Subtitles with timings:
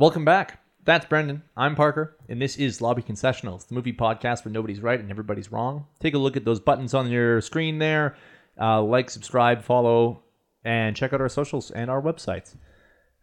[0.00, 0.62] Welcome back.
[0.86, 1.42] That's Brendan.
[1.58, 5.52] I'm Parker, and this is Lobby Concessionals, the movie podcast where nobody's right and everybody's
[5.52, 5.88] wrong.
[5.98, 8.16] Take a look at those buttons on your screen there.
[8.58, 10.22] Uh, like, subscribe, follow,
[10.64, 12.54] and check out our socials and our websites.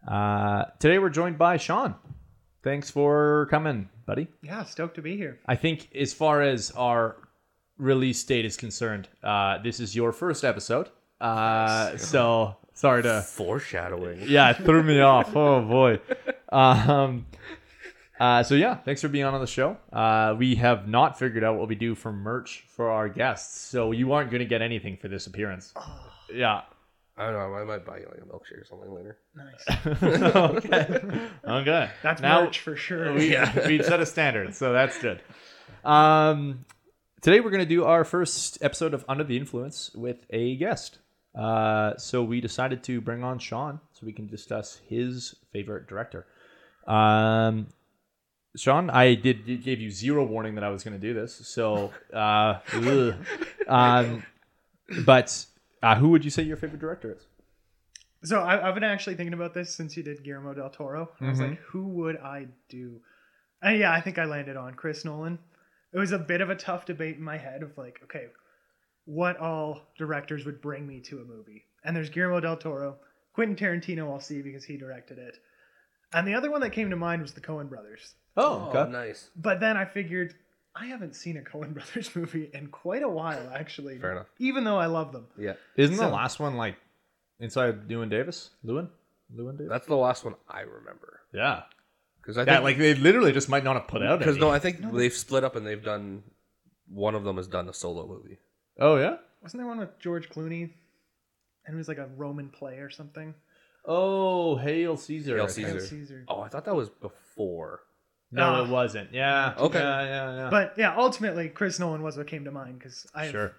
[0.06, 1.96] Uh, today we're joined by Sean.
[2.62, 4.28] Thanks for coming, buddy.
[4.42, 5.40] Yeah, stoked to be here.
[5.46, 7.16] I think as far as our
[7.76, 10.90] release date is concerned, uh, this is your first episode.
[11.20, 14.20] Uh, so sorry to Foreshadowing.
[14.28, 15.34] yeah, it threw me off.
[15.34, 15.98] Oh boy.
[16.50, 17.26] Um,
[18.18, 19.76] uh, so yeah, thanks for being on the show.
[19.92, 23.92] Uh, we have not figured out what we do for merch for our guests, so
[23.92, 25.72] you aren't going to get anything for this appearance.
[26.32, 26.62] Yeah.
[27.16, 27.54] I don't know.
[27.54, 29.18] I might buy you like a milkshake or something later.
[29.34, 30.02] Nice.
[30.36, 31.28] okay.
[31.44, 31.90] Okay.
[32.02, 33.12] That's now merch for sure.
[33.12, 35.20] we we set a standard, so that's good.
[35.84, 36.64] Um,
[37.20, 40.98] today we're going to do our first episode of Under the Influence with a guest.
[41.34, 46.26] Uh, so we decided to bring on Sean so we can discuss his favorite director.
[46.88, 47.68] Um,
[48.56, 51.34] Sean, I did did- gave you zero warning that I was going to do this.
[51.46, 52.58] So, uh,
[53.68, 54.24] um,
[55.04, 55.46] but
[55.82, 57.26] uh, who would you say your favorite director is?
[58.24, 61.10] So I, I've been actually thinking about this since you did Guillermo del Toro.
[61.20, 63.00] I was like, who would I do?
[63.62, 65.38] And yeah, I think I landed on Chris Nolan.
[65.92, 68.26] It was a bit of a tough debate in my head of like, okay,
[69.04, 71.64] what all directors would bring me to a movie?
[71.84, 72.96] And there's Guillermo del Toro,
[73.34, 74.10] Quentin Tarantino.
[74.12, 75.38] I'll see because he directed it.
[76.12, 78.14] And the other one that came to mind was the Coen Brothers.
[78.36, 78.90] Oh, oh okay.
[78.90, 79.30] nice.
[79.36, 80.34] But then I figured
[80.74, 83.98] I haven't seen a Coen Brothers movie in quite a while, actually.
[83.98, 84.26] Fair enough.
[84.38, 85.26] Even though I love them.
[85.36, 86.76] Yeah, Isn't the So- last one like
[87.40, 88.50] inside Llewyn Davis?
[88.64, 88.88] Llewyn?
[89.34, 89.70] Llewyn Davis?
[89.70, 91.20] that's the last one I remember.
[91.32, 91.62] yeah.
[92.22, 94.44] Because I That think like they literally just might not have put out because any.
[94.44, 96.22] no, I think they've split up and they've done
[96.86, 98.36] one of them has done a solo movie.
[98.78, 99.16] oh yeah.
[99.42, 100.70] Wasn't there one with George Clooney?
[101.64, 103.34] And it was like a Roman play or something.
[103.90, 105.36] Oh, Hail Caesar.
[105.36, 105.66] Hail I think.
[105.68, 105.80] Caesar.
[105.80, 106.24] Caesar.
[106.28, 107.80] Oh, I thought that was before.
[108.30, 108.64] No, Ah.
[108.64, 109.12] it wasn't.
[109.12, 109.54] Yeah.
[109.58, 109.78] Okay.
[109.78, 110.50] Yeah, yeah, yeah.
[110.50, 113.52] But yeah, ultimately, Chris Nolan was what came to mind because I sure.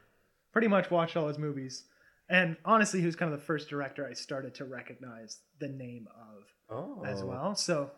[0.53, 1.85] pretty much watched all his movies.
[2.29, 6.07] And honestly, he was kind of the first director I started to recognize the name
[6.16, 7.56] of Oh, as well.
[7.56, 7.89] So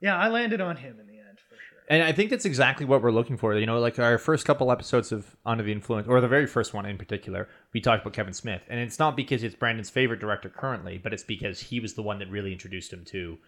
[0.00, 1.77] yeah, I landed on him in the end for sure.
[1.90, 3.54] And I think that's exactly what we're looking for.
[3.54, 6.74] You know, like our first couple episodes of Under the Influence, or the very first
[6.74, 8.60] one in particular, we talked about Kevin Smith.
[8.68, 12.02] And it's not because it's Brandon's favorite director currently, but it's because he was the
[12.02, 13.38] one that really introduced him to,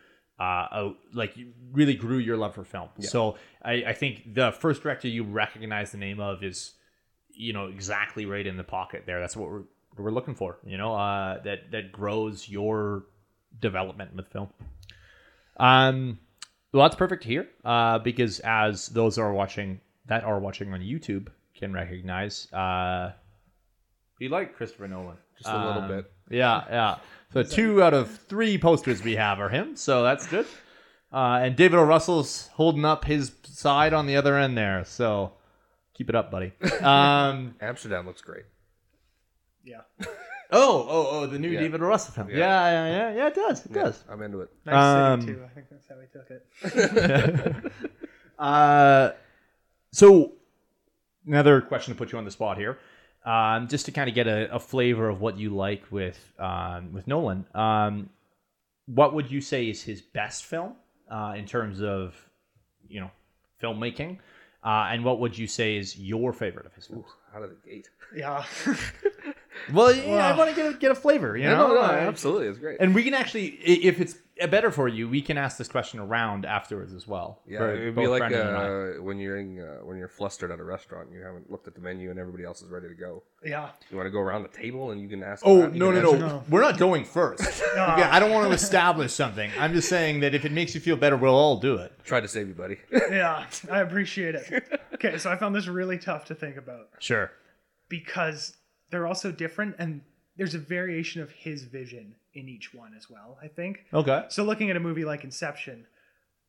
[0.41, 1.37] uh, a, like,
[1.71, 2.89] really grew your love for film.
[3.01, 6.72] So I, I think the first director you recognize the name of is,
[7.28, 9.21] you know, exactly right in the pocket there.
[9.21, 9.65] That's what we're,
[9.99, 13.05] we're looking for, you know, uh, that, that grows your
[13.61, 14.49] development with film.
[15.59, 16.21] Um,
[16.73, 21.29] well, that's perfect here, uh, because as those are watching that are watching on YouTube
[21.55, 23.13] can recognize, uh,
[24.19, 26.13] we like Christopher Nolan Just a little Um, bit.
[26.31, 26.97] Yeah, yeah.
[27.33, 30.47] So two out of three posters we have are him, so that's good.
[31.13, 31.83] Uh, and David O.
[31.85, 35.33] Russell's holding up his side on the other end there, so
[35.95, 36.53] keep it up, buddy.
[36.83, 38.45] Um, Amsterdam looks great.
[39.65, 39.81] Yeah,
[40.53, 41.61] oh, oh, oh, the new Yeah.
[41.61, 41.87] David O.
[41.87, 42.28] Russell film.
[42.31, 42.71] Yeah, Yeah.
[42.71, 43.27] yeah, yeah, yeah.
[43.28, 43.66] It does.
[43.66, 44.05] It does.
[44.09, 44.50] I'm into it.
[44.66, 45.44] nice Um, city too.
[45.44, 47.72] I think that's how he took it.
[48.38, 49.10] uh,
[49.93, 50.33] so
[51.27, 52.78] another question to put you on the spot here,
[53.25, 56.93] um, just to kind of get a, a flavor of what you like with um,
[56.93, 57.44] with Nolan.
[57.55, 58.10] Um,
[58.87, 60.75] what would you say is his best film
[61.10, 62.15] uh, in terms of
[62.89, 63.10] you know
[63.62, 64.19] filmmaking,
[64.65, 67.06] uh, and what would you say is your favorite of his films?
[67.34, 67.89] Out of the gate.
[68.16, 68.44] Yeah,
[69.72, 71.69] Well, yeah, I want to get a, get a flavor, you Yeah, know.
[71.69, 72.78] no, no, absolutely, it's great.
[72.81, 74.16] And we can actually, i- if it's
[74.48, 77.41] better for you, we can ask this question around afterwards as well.
[77.47, 78.62] Yeah, for it'd be both like Brendan and I.
[78.98, 81.69] uh, when you're in, uh, when you're flustered at a restaurant, and you haven't looked
[81.69, 83.22] at the menu, and everybody else is ready to go.
[83.44, 83.69] yeah.
[83.91, 85.43] You want to go around the table, and you can ask.
[85.44, 86.19] Oh you no can no no!
[86.19, 86.42] No.
[86.48, 87.42] We're not going first.
[87.77, 87.92] Ah.
[87.94, 89.48] Okay, I don't want to establish something.
[89.59, 91.92] I'm just saying that if it makes you feel better, we'll all do it.
[92.04, 92.78] Try to save you, buddy.
[93.10, 94.80] Yeah, I appreciate it.
[94.95, 97.30] Okay, so I found this really tough to think about Sure.
[97.89, 98.56] because
[98.91, 100.03] they're also different and
[100.37, 103.84] there's a variation of his vision in each one as well, I think.
[103.92, 104.25] Okay.
[104.28, 105.87] So looking at a movie like Inception,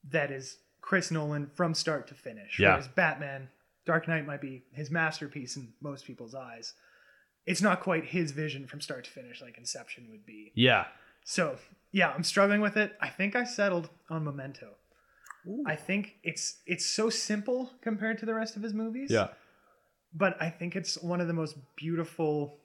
[0.09, 2.59] that is Chris Nolan from start to finish.
[2.59, 2.69] Yeah.
[2.69, 3.49] Whereas Batman,
[3.85, 6.73] Dark Knight might be his masterpiece in most people's eyes.
[7.45, 10.51] It's not quite his vision from start to finish like Inception would be.
[10.55, 10.85] Yeah.
[11.23, 11.57] So
[11.91, 12.95] yeah, I'm struggling with it.
[13.01, 14.69] I think I settled on Memento.
[15.47, 15.63] Ooh.
[15.65, 19.09] I think it's it's so simple compared to the rest of his movies.
[19.11, 19.29] Yeah.
[20.13, 22.57] But I think it's one of the most beautiful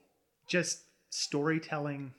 [0.47, 2.13] just storytelling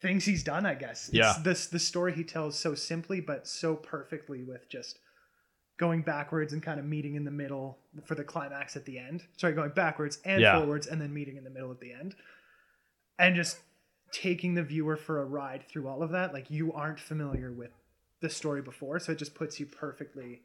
[0.00, 1.10] things he's done, I guess.
[1.12, 1.30] Yeah.
[1.30, 4.98] It's this the story he tells so simply but so perfectly with just
[5.78, 9.24] going backwards and kind of meeting in the middle for the climax at the end.
[9.36, 10.58] Sorry, going backwards and Yeah.
[10.58, 12.14] forwards and then meeting in the middle at the end.
[13.18, 13.58] And just
[14.12, 16.32] taking the viewer for a ride through all of that.
[16.32, 17.70] Like you aren't familiar with
[18.20, 20.42] the story before, so it just puts you perfectly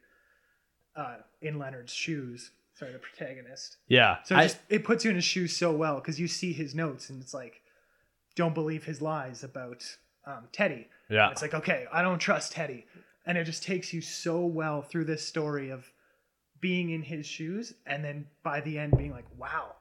[0.95, 2.51] uh, in Leonard's shoes.
[2.75, 3.77] Sorry, the protagonist.
[3.87, 4.17] Yeah.
[4.25, 6.53] So it, I- just, it puts you in his shoes so well because you see
[6.53, 7.61] his notes and it's like,
[8.35, 9.83] don't believe his lies about
[10.25, 10.87] um, Teddy.
[11.09, 11.29] yeah.
[11.29, 12.85] It's like, okay, I don't trust Teddy.
[13.25, 15.91] And it just takes you so well through this story of
[16.59, 19.75] being in his shoes and then by the end being like, wow,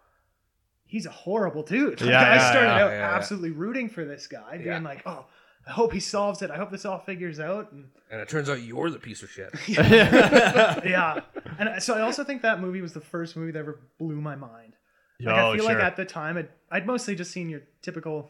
[0.84, 2.00] he's a horrible dude.
[2.00, 3.14] Like, Yeah, I yeah, started yeah, out yeah, yeah.
[3.16, 4.72] absolutely rooting for this guy, Yeah.
[4.74, 5.24] being like, oh,
[5.66, 6.50] I hope he solves it.
[6.50, 7.70] I hope this all figures out.
[7.72, 9.50] And And it turns out you're the piece of shit.
[9.68, 10.80] yeah.
[10.84, 11.20] yeah.
[11.58, 14.34] And so I also think that movie was the first movie that ever blew my
[14.36, 14.74] mind.
[15.20, 15.74] Like Oh, I feel sure.
[15.74, 18.28] like at the time I'd, I'd mostly just seen your typical,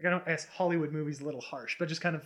[0.00, 2.22] like I don't I guess Hollywood movies a little harsh, but just kind of,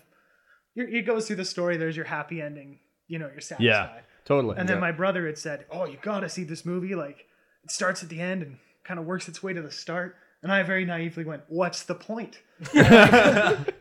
[0.75, 1.77] you're, it goes through the story.
[1.77, 2.79] There's your happy ending.
[3.09, 3.65] You know, you're satisfied.
[3.67, 4.01] Yeah.
[4.25, 4.57] totally.
[4.57, 4.81] And then Yeah.
[4.81, 6.95] my brother had said, "Oh, you gotta see this movie.
[6.95, 7.27] Like,
[7.65, 10.51] it starts at the end and kind of works its way to the start." And
[10.51, 12.41] I very naively went, "What's the point?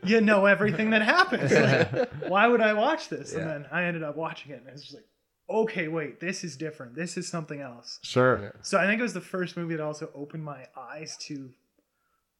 [0.04, 1.52] you know everything that happens.
[1.52, 4.82] Like, why would I watch this?" And then I ended up watching it, and it's
[4.82, 5.06] just like,
[5.48, 6.94] "Okay, wait, this is different.
[6.94, 8.54] This is something else." sure.
[8.62, 11.50] So I think it was the first movie that also opened my eyes to,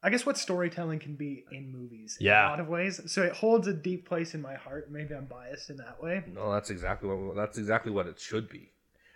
[0.02, 2.18] I guess, what storytelling can be in movies.
[2.20, 2.40] Yeah.
[2.40, 3.00] In a lot of ways.
[3.10, 4.90] So it holds a deep place in my heart.
[4.90, 6.24] Maybe I'm biased in that way.
[6.26, 8.72] no, that's exactly what that's exactly what it should be.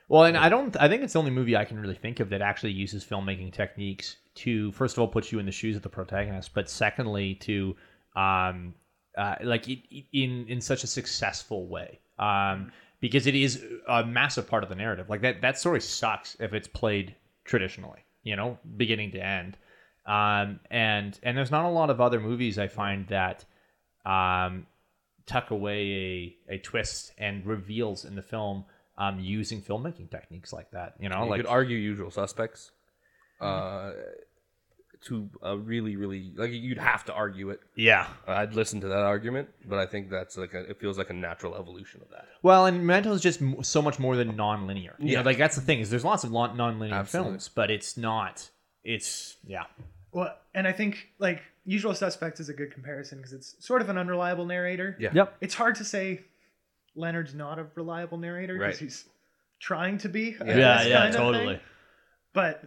[0.08, 0.74] Well, and I don't.
[0.80, 3.52] I think it's the only movie I can really think of that actually uses filmmaking
[3.52, 7.34] techniques to, first of all, put you in the shoes of the protagonist, but secondly,
[7.36, 7.76] to,
[8.16, 8.74] um,
[9.16, 9.80] uh, like it,
[10.12, 12.00] in in such a successful way.
[12.18, 15.10] Um, because it is a massive part of the narrative.
[15.10, 17.14] Like that that story sucks if it's played
[17.44, 18.04] traditionally.
[18.22, 19.56] You know, beginning to end.
[20.06, 23.44] Um, and and there's not a lot of other movies I find that,
[24.04, 24.66] um,
[25.26, 28.64] tuck away a, a twist and reveals in the film
[28.98, 30.94] um, using filmmaking techniques like that.
[31.00, 32.70] You know, you like could argue Usual Suspects.
[33.40, 33.92] Uh,
[35.06, 37.60] to a really, really like you'd have to argue it.
[37.76, 38.06] yeah.
[38.26, 41.10] Uh, I'd listen to that argument, but I think that's like a, it feels like
[41.10, 42.26] a natural evolution of that.
[42.42, 44.94] Well, and Memento is just m- so much more than non-linear.
[44.98, 45.18] You Yeah.
[45.20, 47.32] know, like that's the thing is there's lots of non-linear Absolutely.
[47.32, 48.48] films, but it's not.
[48.82, 49.64] It's yeah.
[50.12, 53.88] Well, and I think like Usual Suspects is a good comparison because it's sort of
[53.88, 54.96] an unreliable narrator.
[54.98, 55.10] Yeah.
[55.12, 55.36] Yep.
[55.40, 56.20] It's hard to say
[56.94, 58.78] Leonard's not a reliable narrator because Right.
[58.78, 59.04] he's
[59.60, 60.36] trying to be.
[60.40, 61.46] I Yeah, yeah, kind of totally.
[61.56, 61.60] thing.
[62.32, 62.64] But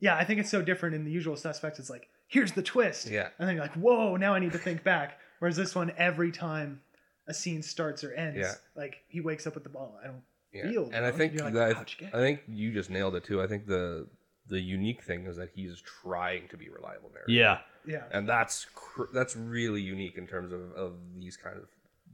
[0.00, 1.78] yeah, I think it's so different in the Usual Suspects.
[1.78, 3.08] It's like here's the twist.
[3.10, 3.28] Yeah.
[3.38, 5.18] And then you're like, whoa, now I need to think back.
[5.38, 6.80] Whereas this one, every time
[7.28, 8.52] a scene starts or ends, Yeah.
[8.74, 9.98] like he wakes up with the ball.
[10.02, 10.70] I don't Yeah.
[10.70, 10.90] feel.
[10.92, 13.40] and I think You're like, that, you get I think you just nailed it too.
[13.42, 14.06] I think the
[14.46, 17.30] the unique thing is that he's trying to be reliable narrator.
[17.32, 17.58] Yeah.
[17.86, 18.04] yeah.
[18.12, 21.64] and that's cr- that's really unique in terms of, of these kind of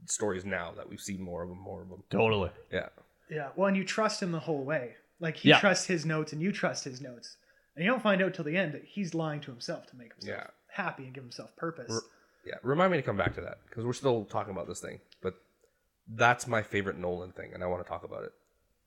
[0.05, 2.03] stories now that we've seen more of them, more of them.
[2.09, 2.49] Totally.
[2.71, 2.87] Yeah,
[3.29, 3.49] Yeah.
[3.55, 4.95] Well, and you trust him the whole way.
[5.19, 5.59] Like he Yeah.
[5.59, 7.35] trusts his notes and you trust his notes.
[7.75, 10.11] And you don't find out till the end that he's lying to himself to make
[10.13, 10.47] himself Yeah.
[10.83, 11.89] happy and give himself purpose.
[11.91, 12.01] R-
[12.45, 12.55] yeah.
[12.63, 15.35] Remind me to come back to that because we're still talking about this thing, but
[16.07, 18.33] that's my favorite Nolan thing, and I want to talk about it.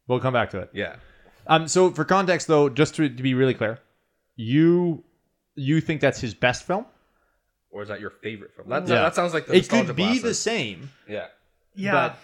[0.06, 0.70] We'll come back to it.
[0.74, 0.96] Yeah,
[1.46, 1.66] Um.
[1.68, 3.78] So for context, though, just to, to be really clear,
[4.36, 5.04] you
[5.54, 6.86] you think that's his best film?
[7.70, 8.68] or is that your favorite film?
[8.68, 9.02] That, Yeah.
[9.02, 10.90] that sounds like the It could be blast the same.
[11.08, 11.26] yeah.
[11.74, 11.92] yeah.
[11.92, 12.18] but-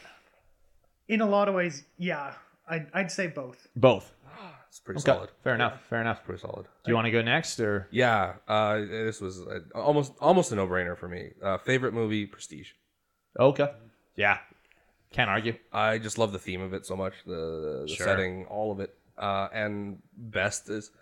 [1.09, 2.35] in a lot of ways, yeah.
[2.69, 3.67] I'd, I'd say both.
[3.75, 4.13] Both.
[4.71, 5.07] It's pretty Okay.
[5.13, 5.31] solid.
[5.43, 5.83] Fair enough.
[5.91, 6.25] Fair enough.
[6.25, 6.67] Pretty solid.
[6.85, 7.89] Do you want to go next or?
[7.91, 11.33] Yeah, uh, this was uh, almost almost a no brainer for me.
[11.43, 12.71] Uh, favorite movie, Prestige.
[13.39, 13.69] Okay.
[14.17, 14.39] Yeah.
[15.13, 15.57] Can't argue.
[15.73, 18.07] I just love the theme of it so much, the, the Sure.
[18.07, 18.97] setting, all of it.
[19.19, 20.93] Uh, and best is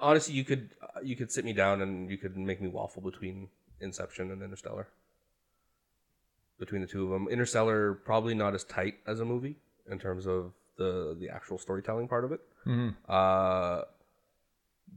[0.00, 0.70] honestly, you could
[1.02, 3.48] you could sit me down and you could make me waffle between
[3.80, 4.86] Inception and Interstellar.
[6.58, 9.56] Between the two of them, Interstellar probably not as tight as a movie
[9.90, 12.40] in terms of the the actual storytelling part of it.
[12.66, 12.94] Mhm.
[13.08, 13.82] Uh,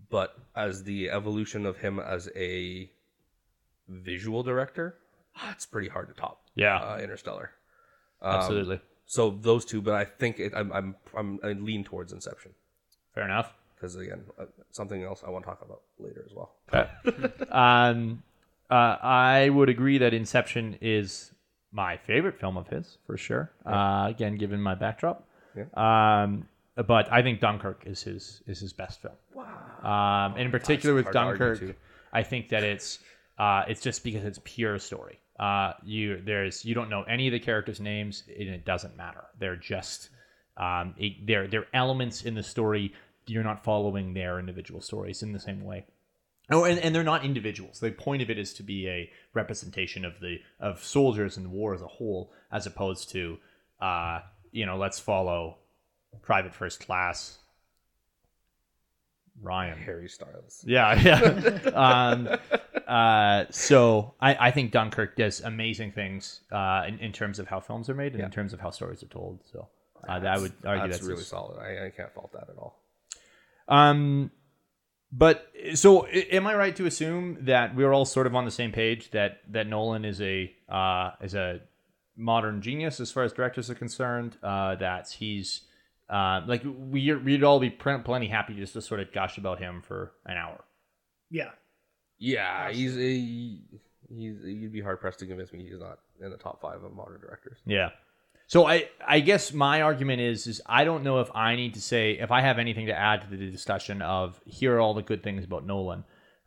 [0.09, 2.89] but as the evolution of him as a
[3.87, 4.97] visual director,
[5.49, 6.43] it's pretty hard to top.
[6.55, 6.77] Yeah.
[6.79, 7.51] Uh, Interstellar.
[8.21, 8.79] Um, Absolutely.
[9.05, 12.51] so those two, but I think it, I'm, I'm I'm I lean towards Inception
[13.15, 13.53] Fair enough.
[13.75, 16.55] because again, uh, something else I want to talk about later as well.
[16.73, 16.89] Okay.
[17.51, 18.21] um,
[18.69, 21.31] uh, I would agree that Inception is
[21.71, 23.51] my favorite film of his for sure.
[23.65, 25.27] Uh, again, given my backdrop.
[25.73, 29.15] Um, but I think Dunkirk is his is his best film.
[29.33, 29.45] Wow.
[29.83, 31.75] Um, and in particular with hard to argue, Dunkirk, too.
[32.13, 32.99] I think that it's
[33.37, 35.19] uh, it's just because it's pure story.
[35.39, 39.23] Uh, you there's you don't know any of the characters' names, and it doesn't matter.
[39.39, 40.09] They're just
[40.57, 42.93] um, it, they're they're elements in the story.
[43.27, 45.85] You're not following their individual stories in the same way.
[46.51, 47.79] Oh, and, and they're not individuals.
[47.79, 51.73] The point of it is to be a representation of the of soldiers and war
[51.73, 53.37] as a whole, as opposed to,
[53.79, 54.19] uh,
[54.51, 55.57] you know, let's follow
[56.21, 57.37] Private First Class.
[59.41, 59.77] Ryan.
[59.79, 60.63] Harry Styles.
[60.67, 61.69] Yeah, yeah.
[61.73, 62.29] um,
[62.91, 67.61] Uh, so I, I think Dunkirk does amazing things uh, in, in terms of how
[67.61, 69.39] films are made and in terms of how stories are told.
[69.49, 69.69] So
[70.09, 71.57] uh, that I would argue That's, that's, really his- solid.
[71.57, 72.83] I, I can't fault that at all.
[73.69, 74.29] Um,
[75.09, 78.73] but so am I right to assume that we're all sort of on the same
[78.73, 81.61] page that that Nolan is a uh, is a
[82.21, 84.37] modern genius as far as directors are concerned?
[84.43, 85.61] Uh, that he's
[86.09, 89.81] uh, like we we'd all be plenty happy just to sort of gush about him
[89.81, 90.63] for an hour.
[91.29, 91.51] Yeah.
[92.19, 93.57] Yeah, he's a,
[94.13, 96.93] he's you'd be hard pressed to convince me he's not in the top five of
[96.93, 97.57] modern directors.
[97.65, 97.89] Yeah.
[98.45, 101.81] So I I guess my argument is is I don't know if I need to
[101.81, 105.01] say if I have anything to add to the discussion of here are all the
[105.01, 106.03] good things about Nolan.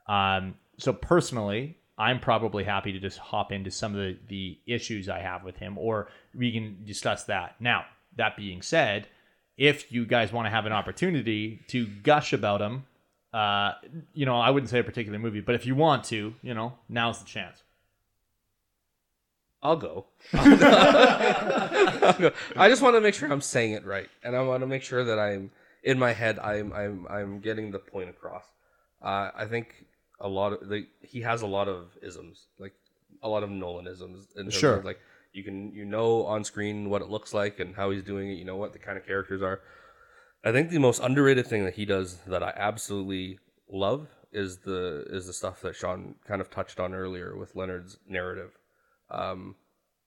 [0.06, 5.08] Um, so personally, I'm probably happy to just hop into some of the, the issues
[5.08, 7.54] I have with him, or we can discuss that.
[7.60, 7.84] Now,
[8.16, 9.06] that being said,
[9.56, 12.84] if you guys want to have an opportunity to gush about him,
[13.32, 13.72] uh,
[14.12, 16.74] you know, I wouldn't say a particular movie, but if you want to, you know,
[16.88, 17.62] now's the chance.
[19.62, 20.06] I'll go.
[20.34, 20.42] I'll
[22.12, 22.32] go.
[22.54, 24.82] I just want to make sure I'm saying it right, and I want to make
[24.82, 26.38] sure that I'm in my head.
[26.38, 28.44] I'm I'm I'm getting the point across.
[29.02, 29.86] Uh, I think
[30.20, 32.74] a lot of like he has a lot of isms, like
[33.22, 34.26] a lot of Nolanisms.
[34.36, 34.76] In terms Sure.
[34.76, 35.00] Of, like
[35.32, 38.34] you can you know on screen what it looks like and how he's doing it.
[38.34, 39.60] You know what the kind of characters are.
[40.44, 45.04] I think the most underrated thing that he does that I absolutely love is the
[45.08, 48.50] is the stuff that Sean kind of touched on earlier with Leonard's narrative.
[49.10, 49.56] Um,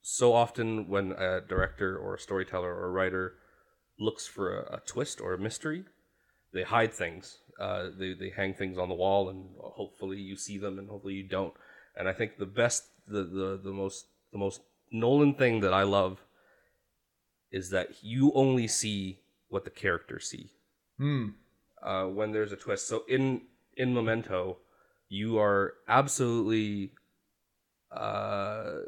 [0.01, 3.33] so often when a director or a storyteller or a writer
[3.99, 5.85] looks for a, a twist or a mystery,
[6.53, 7.39] they hide things.
[7.59, 11.15] Uh, they they hang things on the wall, and hopefully you see them, and hopefully
[11.15, 11.53] you don't.
[11.95, 14.61] And I think the best, the the the most the most
[14.91, 16.23] Nolan thing that I love
[17.51, 20.51] is that you only see what the characters see
[20.97, 21.29] Hmm.
[21.81, 22.87] uh, when there's a twist.
[22.87, 23.41] So in
[23.75, 24.57] in Memento,
[25.09, 26.91] you are absolutely
[27.91, 28.79] uh,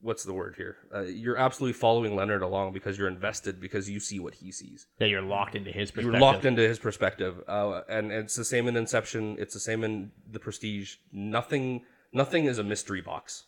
[0.00, 0.76] what's the word here?
[0.94, 4.86] Uh, you're absolutely following Leonard along because you're invested because you see what he sees.
[4.98, 6.12] That you're locked into his perspective.
[6.12, 9.36] You're locked into his perspective, uh, and, and it's the same in Inception.
[9.38, 10.96] It's the same in The Prestige.
[11.12, 13.44] Nothing nothing is a mystery box.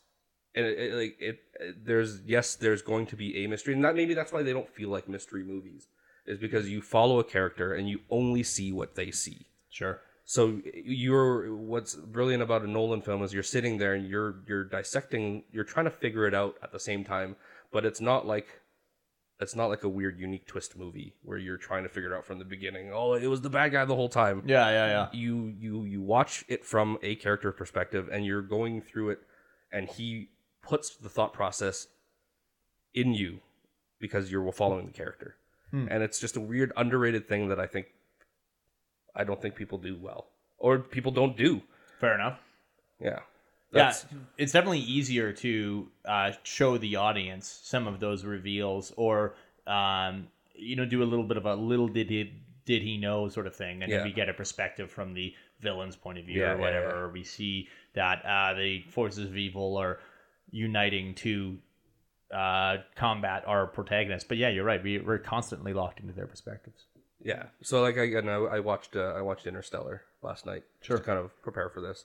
[0.54, 3.84] And it, it, like it, it, there's yes, there's going to be a mystery, and
[3.84, 5.86] that maybe that's why they don't feel like mystery movies,
[6.26, 9.46] is because you follow a character and you only see what they see.
[9.70, 10.00] Sure.
[10.28, 14.62] So you're what's brilliant about a Nolan film is you're sitting there and you're you're
[14.62, 17.34] dissecting, you're trying to figure it out at the same time,
[17.72, 18.60] but it's not like
[19.40, 22.26] it's not like a weird unique twist movie where you're trying to figure it out
[22.26, 22.90] from the beginning.
[22.92, 24.42] Oh, it was the bad guy the whole time.
[24.44, 25.08] Yeah, yeah, yeah.
[25.14, 29.20] You you you watch it from a character perspective and you're going through it
[29.72, 30.28] and he
[30.60, 31.86] puts the thought process
[32.92, 33.40] in you
[33.98, 35.36] because you're following the character.
[35.70, 35.86] Hmm.
[35.90, 37.86] And it's just a weird underrated thing that I think
[39.18, 41.60] I don't think people do well or people don't do.
[42.00, 42.38] Fair enough.
[43.00, 43.20] Yeah.
[43.72, 43.92] yeah,
[44.38, 49.34] it's definitely easier to uh, show the audience some of those reveals, or
[49.66, 52.32] um, you know, do a little bit of a little did he
[52.64, 54.04] did he know sort of thing, and Yeah.
[54.04, 56.94] we get a perspective from the villain's point of view Yeah, or whatever, yeah.
[56.94, 60.00] or we see that uh, the forces of evil are
[60.50, 61.58] uniting to
[62.34, 64.26] uh, combat our protagonists.
[64.28, 64.82] But yeah, you're right.
[64.82, 66.84] We, we're constantly locked into their perspectives.
[67.22, 67.44] Yeah.
[67.62, 70.98] So like I again, I, I watched uh, I watched Interstellar last night Sure.
[70.98, 72.04] to kind of prepare for this,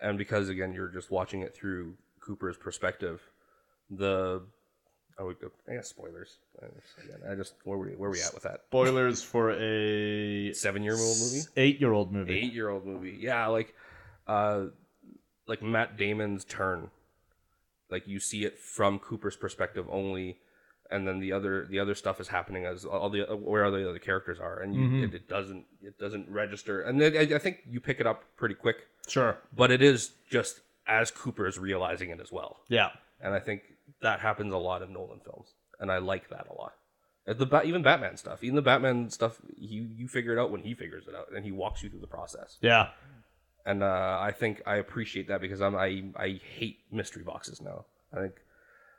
[0.00, 3.20] and because again you're just watching it through Cooper's perspective,
[3.90, 4.42] the
[5.18, 6.38] oh we go I guess spoilers.
[6.62, 10.52] I just, again, I just where we where we at with that Spoilers for a
[10.52, 12.38] seven year old movie, eight year old movie.
[12.38, 13.16] eight year old movie.
[13.20, 13.74] Yeah, like
[14.26, 14.66] uh
[15.46, 16.90] like Matt Damon's turn.
[17.90, 20.38] Like you see it from Cooper's perspective only,
[20.94, 23.88] and then the other the other stuff is happening as all the where all the
[23.88, 26.82] other characters are, and you, it, it doesn't it doesn't register.
[26.82, 28.76] And then I, I think you pick it up pretty quick,
[29.08, 29.38] Sure.
[29.54, 32.52] but it is just as Cooper is realizing it as well.
[32.68, 32.90] Yeah.
[33.20, 33.62] And I think
[34.02, 35.48] that happens a lot in Nolan films,
[35.80, 36.72] and I like that a lot.
[37.26, 40.74] The even Batman stuff, even the Batman stuff, you you figure it out when he
[40.74, 42.88] figures it out, and he walks you through the process Yeah.
[43.64, 47.86] and uh, I think I appreciate that because I'm I I hate mystery boxes now.
[48.12, 48.34] I think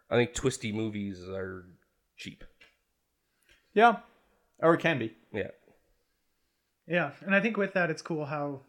[0.10, 1.66] I think twisty movies are
[2.18, 2.44] cheap.
[3.74, 3.98] Yeah.
[4.60, 5.14] Or it can be.
[5.34, 5.50] Yeah,
[6.88, 8.62] Yeah, and I think with that, it's cool how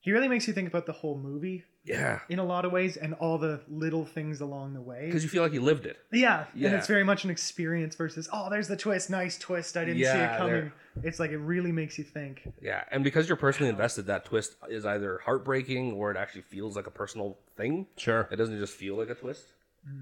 [0.00, 2.96] he really makes you think about the whole movie yeah, in a lot of ways
[2.96, 5.06] and all the little things along the way.
[5.06, 5.96] because you feel like you lived it.
[6.12, 9.84] Yeah, and it's very much an experience versus oh, there's the twist, nice twist, I
[9.84, 10.72] didn't see it coming.
[11.02, 12.48] It's like it really makes you think.
[12.60, 16.76] Yeah, and because you're personally invested, that twist is either heartbreaking or it actually feels
[16.76, 17.86] like a personal thing.
[17.96, 18.28] Sure.
[18.30, 19.46] It doesn't just feel like a twist.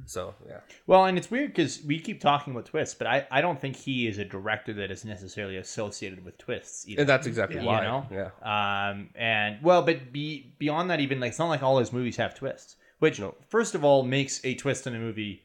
[0.05, 3.41] So yeah, Well, and it's weird because we keep talking about twists, but I, I
[3.41, 7.01] don't think he is a director that is necessarily associated with twists either.
[7.01, 7.65] and that's exactly Yeah.
[7.65, 7.79] why.
[7.79, 8.07] You know?
[8.43, 11.93] Yeah, Um, and well, but be, beyond that, even like it's not like all his
[11.95, 13.35] movies have twists, which No.
[13.49, 15.43] first of all makes a twist in a movie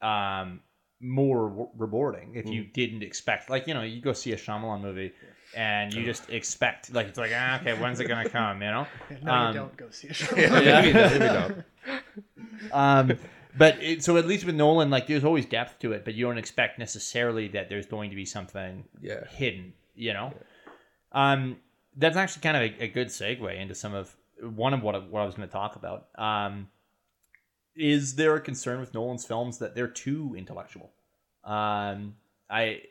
[0.00, 0.60] um,
[1.00, 2.52] more re- rewarding if Mm.
[2.54, 3.50] you didn't expect.
[3.50, 5.12] Like you know, you go see a Shyamalan movie
[5.54, 8.62] and you just expect like it's like ah, okay, when's it gonna come?
[8.62, 8.86] You know.
[9.10, 10.34] Yeah, no, Um, you don't go see a show.
[10.36, 10.80] yeah.
[10.80, 11.64] maybe, maybe don't.
[12.72, 13.18] um,
[13.58, 16.24] but it, so at least with Nolan, like there's always depth to it, but you
[16.26, 19.26] don't expect necessarily that there's going to be something Yeah.
[19.28, 19.72] hidden.
[19.94, 20.34] You know,
[21.12, 21.56] um,
[21.96, 24.98] that's actually kind of a, a good segue into some of one of what I,
[24.98, 26.08] what I was going to talk about.
[26.18, 26.68] Um,
[27.74, 30.92] is there a concern with Nolan's films that they're too intellectual?
[31.44, 32.16] Um,
[32.50, 32.82] I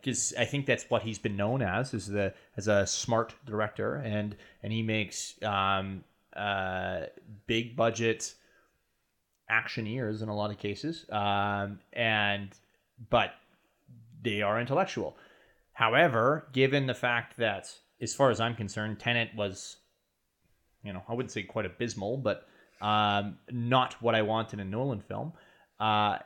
[0.00, 3.96] because I think that's what he's been known as is the as a smart director,
[3.96, 6.04] and and he makes um,
[6.34, 7.02] uh,
[7.46, 8.34] big budget
[9.50, 12.50] actioneers in a lot of cases, um, and
[13.10, 13.32] but
[14.22, 15.16] they are intellectual.
[15.72, 19.76] However, given the fact that, as far as I'm concerned, Tenet was,
[20.82, 22.46] you know, I wouldn't say quite abysmal, but
[22.80, 25.32] um, not what I want in a Nolan film.
[25.80, 26.18] Uh,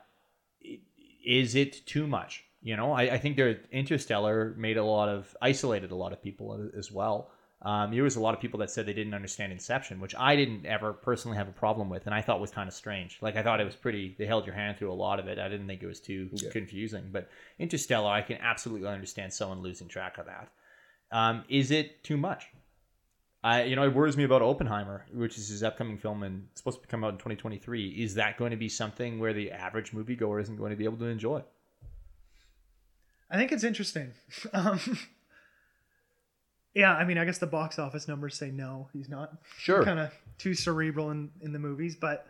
[1.25, 2.45] is it too much?
[2.63, 6.23] You know, I, I think there Interstellar made a lot of isolated a lot of
[6.23, 7.31] people as well.
[7.61, 10.37] Um, there was a lot of people that said they didn't understand Inception, which I
[10.37, 13.19] didn't ever personally have a problem with, and I thought was kind of strange.
[13.21, 14.15] Like I thought it was pretty.
[14.17, 15.41] They held your hand through a lot of it.
[15.41, 16.51] I didn't think it was too Yeah.
[16.51, 17.09] confusing.
[17.11, 20.53] But Interstellar, I can absolutely understand someone losing track of that.
[21.11, 22.47] Um, is it too much?
[23.43, 26.61] I, you know, it worries me about Oppenheimer, which is his upcoming film and it's
[26.61, 27.89] supposed to come out in 2023.
[27.89, 30.99] Is that going to be something where the average moviegoer isn't going to be able
[30.99, 31.43] to enjoy?
[33.31, 34.13] I think it's interesting.
[34.53, 34.81] Um,
[36.79, 39.33] yeah, I mean, I guess the box office numbers say no, he's not.
[39.59, 39.83] Sure.
[39.83, 42.25] Kind of too cerebral in, in the movies, but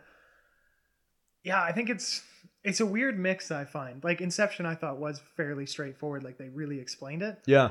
[1.43, 2.23] yeah, I think it's
[2.63, 3.51] it's a weird mix.
[3.51, 6.23] I find like Inception, I thought was fairly straightforward.
[6.23, 7.37] Like they really explained it.
[7.45, 7.69] Yeah.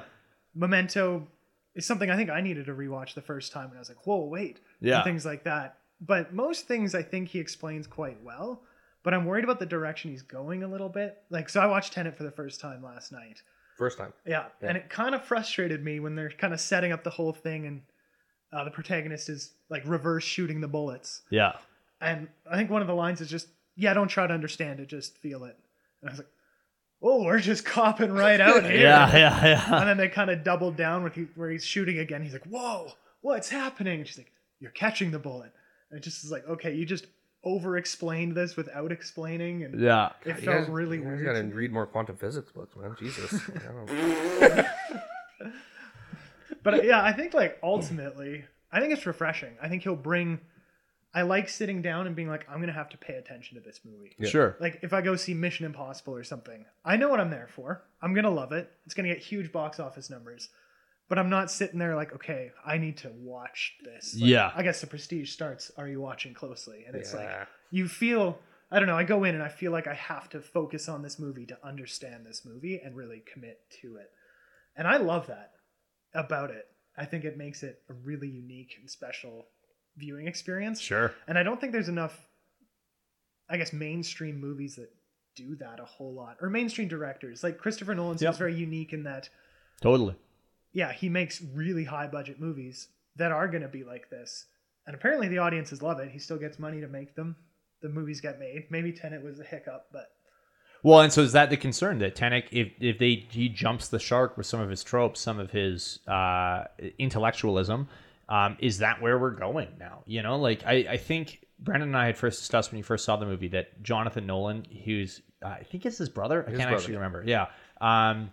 [0.54, 1.26] Memento
[1.74, 4.06] is something I think I needed to rewatch the first time, and I was like,
[4.06, 4.96] whoa, wait, Yeah.
[4.96, 5.78] and things like that.
[6.00, 8.62] But most things I think he explains quite well.
[9.04, 11.18] But I'm worried about the direction he's going a little bit.
[11.30, 13.42] Like, so I watched Tenet for the first time last night.
[13.78, 14.12] First time.
[14.26, 14.68] Yeah, Yeah.
[14.68, 17.66] and it kind of frustrated me when they're kind of setting up the whole thing,
[17.66, 17.82] and
[18.52, 21.22] uh, the protagonist is like reverse shooting the bullets.
[21.30, 21.52] Yeah.
[22.00, 24.88] And I think one of the lines is just, "Yeah, don't try to understand it,
[24.88, 25.56] just feel it."
[26.02, 26.28] And I was like,
[27.02, 29.16] "Oh, we're just copping right out here." Yeah.
[29.16, 29.44] Yeah.
[29.46, 29.78] Yeah.
[29.80, 32.22] And then they kind of doubled down when he, where he's shooting again.
[32.22, 35.52] He's like, "Whoa, what's happening?" And she's like, "You're catching the bullet."
[35.90, 37.06] And it just is like, okay, you just
[37.44, 40.10] over-explained this without explaining, and Yeah.
[40.24, 41.34] it You felt guys- really you guys weird.
[41.36, 42.94] gotta read more quantum physics books, man.
[42.98, 43.40] Jesus.
[46.62, 49.56] But yeah, I think like ultimately, I think it's refreshing.
[49.62, 50.40] I think he'll bring.
[51.14, 53.80] I like sitting down and being like, I'm gonna have to pay attention to this
[53.84, 54.14] movie.
[54.18, 54.28] Yeah.
[54.28, 54.56] Sure.
[54.60, 57.82] Like if I go see Mission Impossible or something, I know what I'm there for.
[58.02, 58.70] I'm gonna love it.
[58.84, 60.50] It's gonna get huge box office numbers.
[61.08, 64.14] But I'm not sitting there like, okay, I need to watch this.
[64.14, 64.52] Like, Yeah.
[64.54, 65.70] I guess the prestige starts.
[65.78, 66.84] Are you watching closely?
[66.86, 67.30] And it's like
[67.70, 68.38] you feel.
[68.70, 68.98] I don't know.
[68.98, 71.58] I go in and I feel like I have to focus on this movie to
[71.66, 74.10] understand this movie and really commit to it.
[74.76, 75.52] And I love that
[76.12, 76.66] about it.
[76.94, 79.46] I think it makes it a really unique and special
[79.96, 80.80] viewing experience.
[80.80, 81.14] Sure.
[81.26, 82.26] And I don't think there's enough,
[83.48, 84.90] I guess, mainstream movies that
[85.34, 87.42] do that a whole lot, or mainstream directors.
[87.42, 88.36] Like Christopher Nolan seems Yep.
[88.36, 89.30] very unique in that,
[89.80, 90.14] Totally.
[90.72, 94.46] Yeah, he makes really high budget movies that are going to be like this.
[94.86, 96.10] And apparently the audiences love it.
[96.10, 97.36] He still gets money to make them.
[97.82, 98.66] The movies get made.
[98.70, 100.08] Maybe Tenet was a hiccup, but
[100.82, 103.98] Well, and so is that the concern that Tenet, if if they he jumps the
[103.98, 106.64] shark with some of his tropes, some of his uh,
[106.98, 107.88] intellectualism,
[108.28, 110.02] um, is that where we're going now?
[110.06, 113.04] You know, like I, I think Brandon and I had first discussed when you first
[113.04, 116.62] saw the movie that Jonathan Nolan, who's uh, I think it's his brother, I can't
[116.62, 117.46] brother, actually remember, yeah,
[117.80, 118.30] um,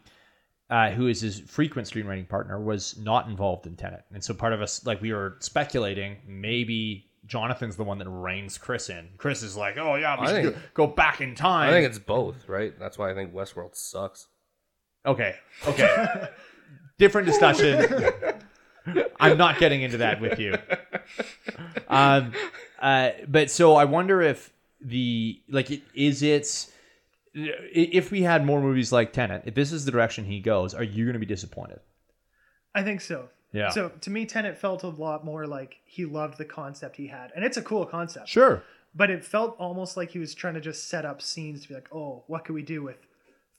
[0.70, 4.54] uh, who is his frequent screenwriting partner, was not involved in Tenet, and so part
[4.54, 7.10] of us like we were speculating maybe.
[7.28, 9.10] Jonathan's the one that reins Chris in.
[9.18, 11.72] Chris is like, "Oh yeah, we I should think- go, go back in time." I
[11.72, 12.78] think it's both, right?
[12.78, 14.28] That's why I think Westworld sucks.
[15.08, 15.36] Okay.
[15.68, 16.28] Okay.
[17.00, 17.84] Different discussion.
[19.20, 20.56] I'm not getting into that with you.
[21.88, 22.32] Um,
[22.80, 26.68] uh, but so I wonder if the like it, is it
[27.36, 30.84] if we had more movies like Tenet, if this is the direction he goes, are
[30.84, 31.80] you going to be disappointed?
[32.74, 33.30] I think so.
[33.52, 33.70] Yeah.
[33.70, 37.32] So to me, Tenet felt a lot more like he loved the concept he had.
[37.36, 38.28] And it's a cool concept.
[38.30, 38.64] Sure.
[38.94, 41.74] but it felt almost like he was trying to just set up scenes to be
[41.74, 42.98] like, oh, what can we do with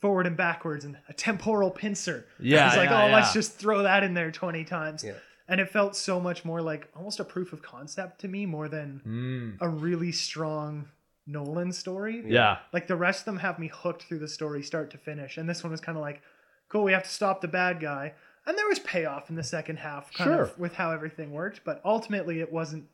[0.01, 2.27] forward and backwards and a temporal pincer?
[2.41, 5.05] Yeah, It's like, yeah, oh, let's just throw that in there 20 times.
[5.05, 5.13] Yeah.
[5.49, 8.69] And it felt so much more like almost a proof of concept to me more
[8.69, 9.57] than Mm.
[9.61, 10.89] a really strong
[11.27, 12.23] Nolan story.
[12.27, 12.59] Yeah.
[12.73, 15.49] Like the rest of them have me hooked through the story start to finish, and
[15.49, 16.23] this one was kind of like,
[16.69, 18.15] cool, we have to stop the bad guy,
[18.47, 20.43] and there was payoff in the second half, kind Sure.
[20.43, 22.87] of with how everything worked, but ultimately it wasn't.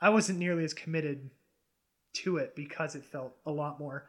[0.00, 1.30] I wasn't nearly as committed
[2.14, 4.06] to it because it felt a lot more.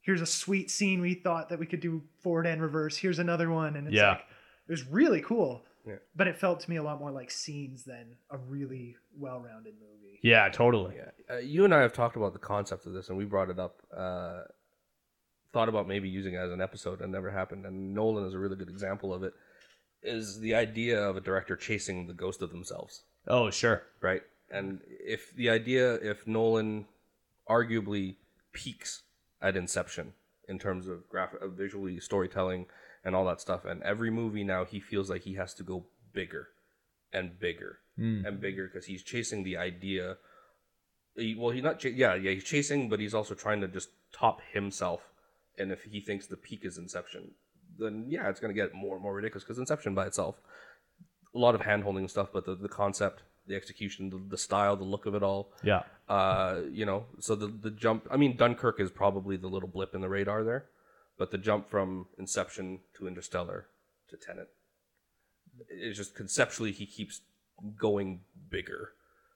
[0.00, 2.96] Here's a sweet scene we thought that we could do forward and reverse.
[2.96, 4.10] Here's another one, and it's Yeah.
[4.10, 5.64] like it was really cool.
[5.86, 5.96] Yeah.
[6.14, 10.20] But it felt to me a lot more like scenes than a really well-rounded movie.
[10.22, 10.94] Yeah, totally.
[10.96, 13.50] Yeah, uh, you and I have talked about the concept of this, and we brought
[13.50, 13.82] it up.
[13.96, 14.42] Uh,
[15.52, 17.66] thought about maybe using it as an episode, and never happened.
[17.66, 19.32] And Nolan is a really good example of it.
[20.02, 23.82] Is the idea of a director chasing the ghost of themselves, Oh, sure.
[24.00, 24.22] right?
[24.50, 26.86] And if the idea, if Nolan
[27.48, 28.16] arguably
[28.52, 29.02] peaks
[29.40, 30.12] at Inception
[30.48, 32.66] in terms of graphic, of visually storytelling
[33.04, 35.86] and all that stuff, and every movie now he feels like he has to go
[36.12, 36.48] bigger
[37.12, 38.26] and bigger Mm.
[38.26, 40.16] and bigger because he's chasing the idea.
[41.14, 41.78] He, well, he's not.
[41.78, 45.02] Ch- yeah, yeah, he's chasing, but he's also trying to just top himself.
[45.58, 47.32] And if he thinks the peak is Inception,
[47.78, 50.40] then yeah, it's going to get more and more ridiculous because Inception by itself,
[51.34, 54.74] a lot of hand holding stuff, but the, the concept, the execution, the, the style,
[54.74, 55.82] the look of it all, Yeah.
[56.08, 58.08] uh, you know, so the the jump.
[58.10, 60.64] I mean, Dunkirk is probably the little blip in the radar there,
[61.18, 63.66] but the jump from Inception to Interstellar
[64.08, 64.48] to Tenet,
[65.68, 67.20] it's just conceptually he keeps
[67.78, 68.20] going
[68.50, 68.90] bigger.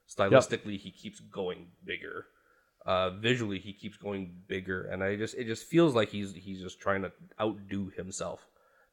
[0.09, 2.27] Stylistically, he keeps going bigger.
[2.85, 6.61] Uh, visually, he keeps going bigger, and I just it just feels like he's he's
[6.61, 8.47] just trying to outdo himself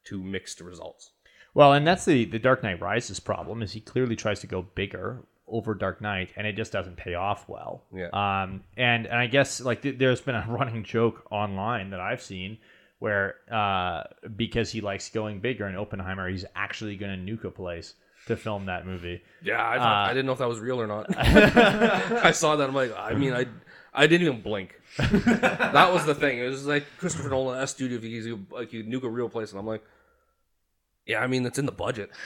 [0.05, 1.11] to mixed results.
[1.53, 4.61] Well, and that's the the Dark Knight Rises problem is he clearly tries to go
[4.61, 7.83] bigger over Dark Knight, and it just doesn't pay off well.
[7.93, 8.09] Yeah.
[8.11, 12.21] Um, and and I guess like th- there's been a running joke online that I've
[12.21, 12.57] seen
[13.05, 14.01] where uh,
[14.35, 17.93] because he likes going bigger in Oppenheimer, he's actually going to nuke a place
[18.25, 19.21] to film that movie.
[19.43, 21.05] Yeah, I, thought, Uh, I didn't know if that was real or not.
[21.15, 22.67] I saw that.
[22.67, 23.45] I'm like, I mean, I
[23.93, 24.81] I didn't even blink.
[24.97, 26.39] that was the thing.
[26.39, 29.29] It was like Christopher Nolan asked studio if he could like you nuke a real
[29.29, 29.83] place, and I'm like,
[31.05, 32.09] yeah, I mean, it's in the budget.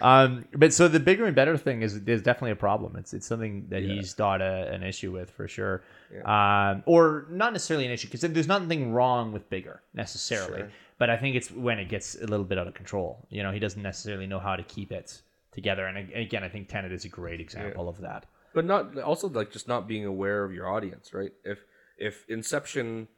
[0.00, 2.96] Um, but so the bigger and better thing is is definitely a problem.
[2.96, 3.94] It's it's something that Yeah.
[3.94, 5.82] he's got a, an issue with for sure,
[6.24, 10.60] um, or not necessarily an issue because there's nothing wrong with bigger necessarily.
[10.60, 10.70] Sure.
[10.98, 13.26] But I think it's when it gets a little bit out of control.
[13.30, 15.86] You know, he doesn't necessarily know how to keep it together.
[15.86, 18.26] And again, I think Tenet is a great example of that.
[18.54, 21.32] but not also like just not being aware of your audience, right?
[21.44, 21.58] If
[21.98, 23.08] if Inception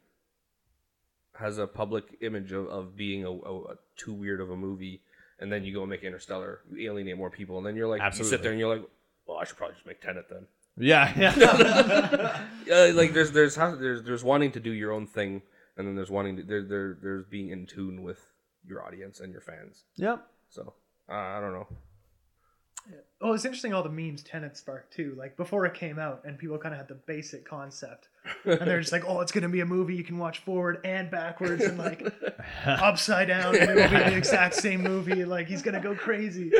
[1.35, 5.01] has a public image of, of being a, a, a too weird of a movie,
[5.41, 8.01] and then you go and make Interstellar, you alienate more people, and then you're like,
[8.17, 8.87] you sit there and you're like,
[9.27, 10.45] well, I should probably just make Tenet then.
[10.77, 12.45] Yeah, yeah.
[12.71, 15.41] uh, like there's there's there's there's wanting to do your own thing,
[15.75, 18.19] and then there's wanting to there there there's being in tune with
[18.65, 19.83] your audience and your fans.
[19.95, 20.25] yep.
[20.49, 20.73] So
[21.09, 21.67] uh, I don't know.
[23.23, 25.13] Oh, it's interesting all the memes Tenet sparked too.
[25.17, 28.07] Like before it came out, and people kind of had the basic concept,
[28.45, 31.11] and they're just like, "Oh, it's gonna be a movie you can watch forward and
[31.11, 32.03] backwards, and like
[32.65, 35.23] upside down, and it will be the exact same movie.
[35.23, 36.51] Like he's gonna go crazy."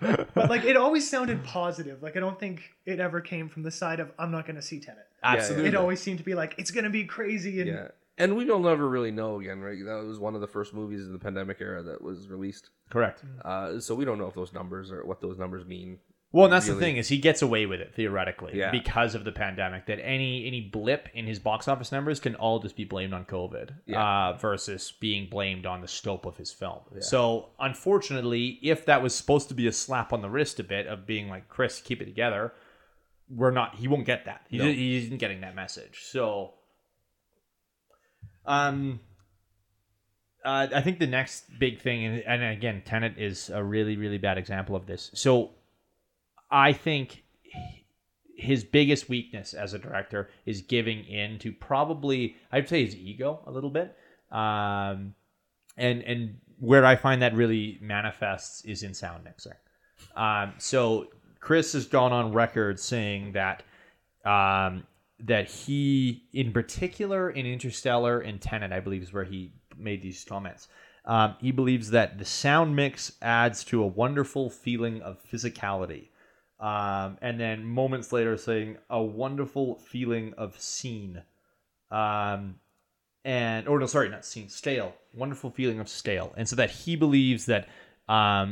[0.00, 2.02] But like it always sounded positive.
[2.02, 4.80] Like I don't think it ever came from the side of I'm not gonna see
[4.80, 5.06] Tenet.
[5.22, 5.68] Absolutely.
[5.68, 8.62] It always seemed to be like it's gonna be crazy and Yeah, and we don't
[8.62, 9.78] never really know again, right?
[9.84, 12.70] That was one of the first movies in the pandemic era that was released.
[12.90, 13.24] Correct.
[13.44, 15.98] Uh, so we don't know if those numbers or what those numbers mean.
[16.34, 18.70] Well, and that's the thing is he gets away with it theoretically Yeah.
[18.70, 19.84] because of the pandemic.
[19.84, 23.26] That any any blip in his box office numbers can all just be blamed on
[23.26, 24.02] COVID, Yeah.
[24.30, 26.80] uh, versus being blamed on the scope of his film.
[27.00, 30.86] So unfortunately, if that was supposed to be a slap on the wrist a bit
[30.86, 32.54] of being like Chris, keep it together,
[33.28, 33.74] we're not.
[33.74, 34.46] He won't get that.
[34.48, 34.64] He, No.
[34.64, 36.00] he isn't getting that message.
[36.04, 36.54] So,
[38.46, 39.00] um.
[40.44, 44.18] Uh, I think the next big thing, and, and again, Tenet is a really, really
[44.18, 45.08] bad example of this.
[45.14, 45.50] So,
[46.50, 47.22] I think
[48.36, 53.40] his biggest weakness as a director is giving in to probably I'd say his ego
[53.46, 53.96] a little bit.
[54.32, 55.14] Um,
[55.76, 59.52] and and where I find that really manifests is in sound mixing.
[60.16, 61.08] Um, so
[61.40, 63.62] Chris has gone on record saying that
[64.24, 64.84] um,
[65.24, 70.24] that he, in particular, in Interstellar and Tenet, I believe is where he made these
[70.24, 70.68] comments.
[71.04, 76.08] Um, he believes that the sound mix adds to a wonderful feeling of physicality.
[76.60, 81.22] Um, and then moments later saying a wonderful feeling of scene.
[81.90, 82.56] Um,
[83.24, 84.94] and or no, sorry, not scene, stale.
[85.12, 86.32] Wonderful feeling of stale.
[86.36, 87.68] And so that he believes that
[88.08, 88.46] uh,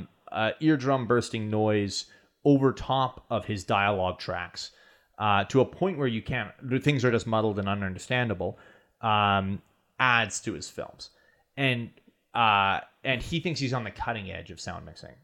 [0.61, 2.07] eardrum bursting noise
[2.45, 4.73] over top of his dialogue tracks
[5.21, 6.51] uh, to a point where you can't,
[6.83, 8.57] things are just muddled and ununderstandable,
[9.03, 9.61] um,
[10.01, 11.11] adds to his films.
[11.57, 11.91] And
[12.35, 15.15] uh, and he thinks he's on the cutting edge of sound mixing.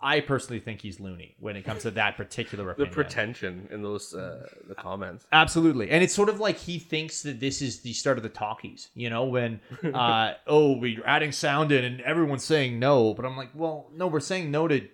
[0.00, 4.14] I personally think he's loony when it comes to that particular The pretension in those
[4.14, 5.26] uh, the comments.
[5.32, 5.90] Absolutely.
[5.90, 8.90] And it's sort of like he thinks that this is the start of the talkies,
[8.94, 9.60] you know, when,
[9.92, 13.12] uh, oh, we're adding sound in and everyone's saying no.
[13.12, 14.86] But I'm like, well, no, we're saying no to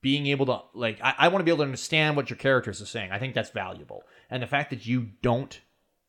[0.00, 2.80] being able to, like, I, I want to be able to understand what your characters
[2.80, 3.10] are saying.
[3.12, 4.02] I think that's valuable.
[4.30, 5.60] And the fact that you don't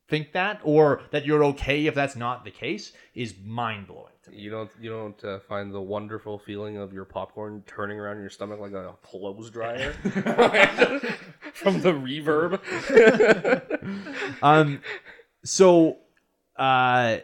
[0.08, 4.32] think that or that you're okay if that's not the case is mind blowing to
[4.32, 4.38] me.
[4.38, 8.22] You don't you don't uh, find the wonderful feeling of your popcorn turning around in
[8.22, 9.94] your stomach like a clothes dryer
[11.54, 12.62] from the reverb.
[14.42, 14.82] Um,
[15.44, 15.98] so,
[16.56, 17.18] uh,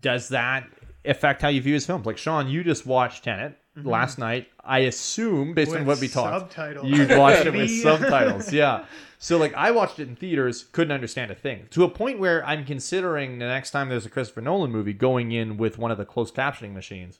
[0.00, 0.68] does that
[1.04, 2.06] affect how you view his films?
[2.06, 4.48] Like Sean, you just watched Tenet last night.
[4.64, 6.86] I assume, based on what we talked, subtitles.
[6.86, 8.52] you watched it with subtitles.
[8.52, 8.84] Yeah.
[9.18, 12.44] So, like, I watched it in theaters, couldn't understand a thing to a point where
[12.46, 15.98] I'm considering the next time there's a Christopher Nolan movie going in with one of
[15.98, 17.18] the closed captioning machines,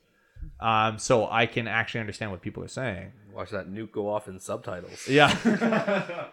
[0.61, 3.13] um, so I can actually understand what people are saying.
[3.35, 5.09] Watch that nuke go off in subtitles.
[5.09, 5.35] Yeah.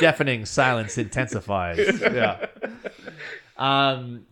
[0.00, 2.00] Deafening silence intensifies.
[2.00, 2.46] Yeah.
[3.56, 4.26] Um.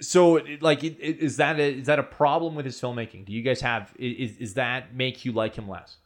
[0.00, 3.24] So, like, is that a, is that a problem with his filmmaking?
[3.24, 5.96] Do you guys have is is that make you like him less?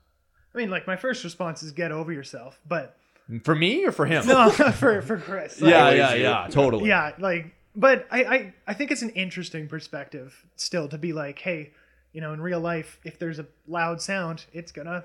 [0.54, 2.96] I mean, like my first response is get over yourself, but
[3.42, 4.26] For me or for him?
[4.28, 5.60] no, for for Chris.
[5.60, 6.48] Like, Yeah, yeah, yeah.
[6.50, 6.88] Totally.
[6.88, 11.38] yeah, like, but I, I I think it's an interesting perspective still to be like,
[11.38, 11.72] hey,
[12.12, 15.04] you know, in real life, if there's a loud sound, it's gonna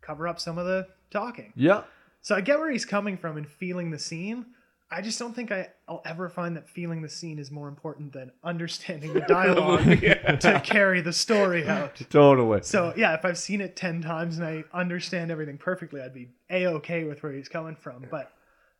[0.00, 1.52] cover up some of the talking.
[1.56, 1.82] Yeah.
[2.20, 4.46] So I get where he's coming from and feeling the scene.
[4.90, 8.12] I just don't think I, I'll ever find that feeling the scene is more important
[8.12, 9.84] than understanding the dialogue
[10.40, 12.00] to carry the story out.
[12.08, 12.62] Totally.
[12.62, 16.28] So yeah, if I've seen it ten times and I understand everything perfectly, I'd be
[16.50, 18.06] a okay with where he's coming from.
[18.10, 18.32] But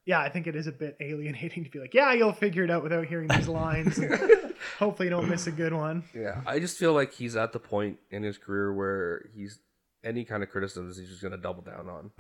[0.07, 2.71] yeah, I think it is a bit alienating to be like, yeah, you'll figure it
[2.71, 3.99] out without hearing these lines.
[3.99, 6.03] and hopefully, you don't miss a good one.
[6.15, 9.59] Yeah, I just feel like he's at the point in his career where he's
[10.05, 12.11] any kind of criticisms he's just gonna double down on.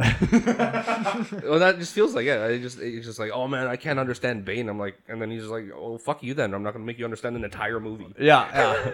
[1.45, 2.41] well, that just feels like it.
[2.41, 4.69] I just it's just like, oh man, I can't understand Bane.
[4.69, 6.55] I'm like, and then he's just like, oh fuck you then.
[6.55, 8.13] I'm not gonna make you understand an entire movie.
[8.19, 8.49] Yeah.
[8.53, 8.93] Yeah.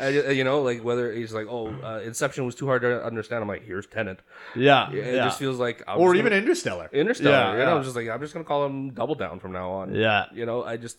[0.00, 3.42] I, you know, like whether he's like, oh, uh, Inception was too hard to understand.
[3.42, 4.20] I'm like, here's Tenet.
[4.54, 4.90] Yeah.
[4.92, 5.24] It yeah.
[5.24, 6.90] just feels like, I'm or even gonna- Interstellar.
[6.92, 7.30] Interstellar.
[7.30, 7.74] Yeah, you know, yeah.
[7.74, 9.94] I'm just like, I'm just gonna call him Double Down from now on.
[9.94, 10.26] Yeah.
[10.34, 10.98] You know, I just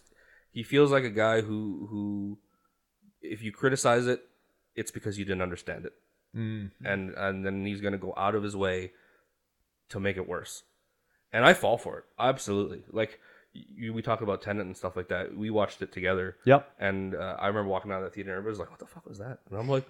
[0.51, 2.39] he feels like a guy who who,
[3.21, 4.21] if you criticize it,
[4.75, 5.93] it's because you didn't understand it
[6.35, 6.71] Mm.
[6.85, 8.91] and and then he's gonna go out of his way
[9.89, 10.63] to make it worse.
[11.33, 12.83] And I fall for it absolutely.
[12.91, 13.19] Like
[13.53, 15.35] you, we talk about Tenet and stuff like that.
[15.35, 16.69] We watched it together, Yep.
[16.79, 18.85] and uh, I remember walking out of the theater, and everybody was like, "What the
[18.85, 19.85] fuck was that?" And I'm like,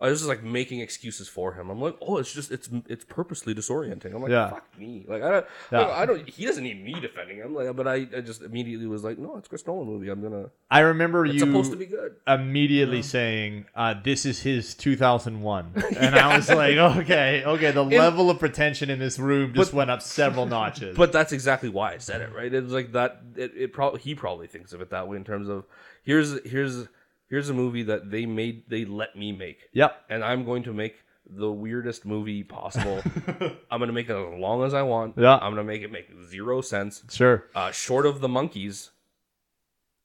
[0.00, 1.70] I was just like making excuses for him.
[1.70, 4.50] I'm like, "Oh, it's just it's it's purposely disorienting." I'm like, Yeah.
[4.50, 5.78] "Fuck me!" Like I don't, Yeah.
[5.80, 6.28] like, I don't.
[6.28, 7.52] He doesn't need me defending him.
[7.52, 10.08] Like, but I, I just immediately was like, "No, it's Chris Nolan movie.
[10.08, 10.50] I'm gonna.
[10.70, 15.72] I remember It's you supposed to be good." immediately saying, uh, "This is his 2001,"
[15.98, 19.90] and I was like, "Okay, okay." The level of pretension in this room just went
[19.90, 20.96] up several notches.
[20.96, 22.54] But that's exactly why I said it, right?
[22.54, 23.20] It's like that.
[23.34, 25.64] It, it probably he probably thinks of it that way in terms of
[26.04, 26.86] here's here's
[27.28, 30.72] here's a movie that they made they let me make, yep, and I'm going to
[30.72, 30.96] make
[31.28, 33.02] the weirdest movie possible.
[33.70, 35.14] I'm gonna make it as long as I want.
[35.16, 35.36] Yeah.
[35.36, 37.02] I'm gonna make it make zero sense.
[37.10, 37.44] sure.
[37.54, 38.90] Uh, short of the monkeys,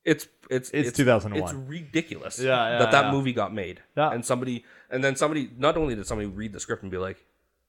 [0.04, 1.44] it's it's It's 2001.
[1.44, 2.40] It's ridiculous.
[2.40, 3.12] Yeah, yeah, that that yeah.
[3.12, 3.82] movie got made.
[3.96, 4.12] Yeah.
[4.12, 7.24] and somebody and then somebody not only did somebody read the script and be like,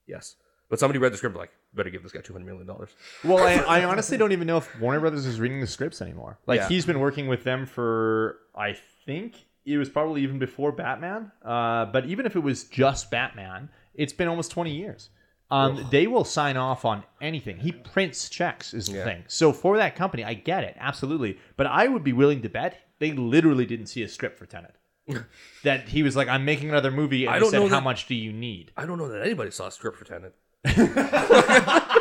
[0.06, 0.36] yes,
[0.68, 2.90] but somebody read the script like, better give this guy two hundred million dollars.
[3.22, 6.38] Well, I, I honestly don't even know if Warner Brothers is reading the scripts anymore.
[6.46, 6.68] Like Yeah.
[6.68, 11.32] he's been working with them for, I think it was probably even before Batman.
[11.44, 15.10] Uh, but even if it was just Batman, it's been almost twenty years.
[15.50, 17.58] Um, they will sign off on anything.
[17.58, 19.04] He prints checks, is the Yeah.
[19.04, 19.24] thing.
[19.28, 21.38] So for that company, I get it absolutely.
[21.56, 24.74] But I would be willing to bet they literally didn't see a script for Tenet.
[25.64, 27.84] that he was like, "I'm making another movie," and I don't said, know "How that-
[27.84, 30.34] much do you need?" I don't know that anybody saw a script for Tenet.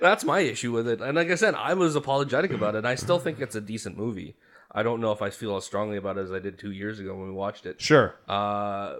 [0.00, 1.00] That's my issue with it.
[1.00, 2.84] And like I said, I was apologetic about it.
[2.84, 4.36] I still think it's a decent movie.
[4.70, 7.00] I don't know if I feel as strongly about it as I did two years
[7.00, 7.80] ago when we watched it.
[7.80, 8.14] Sure.
[8.28, 8.96] Uh,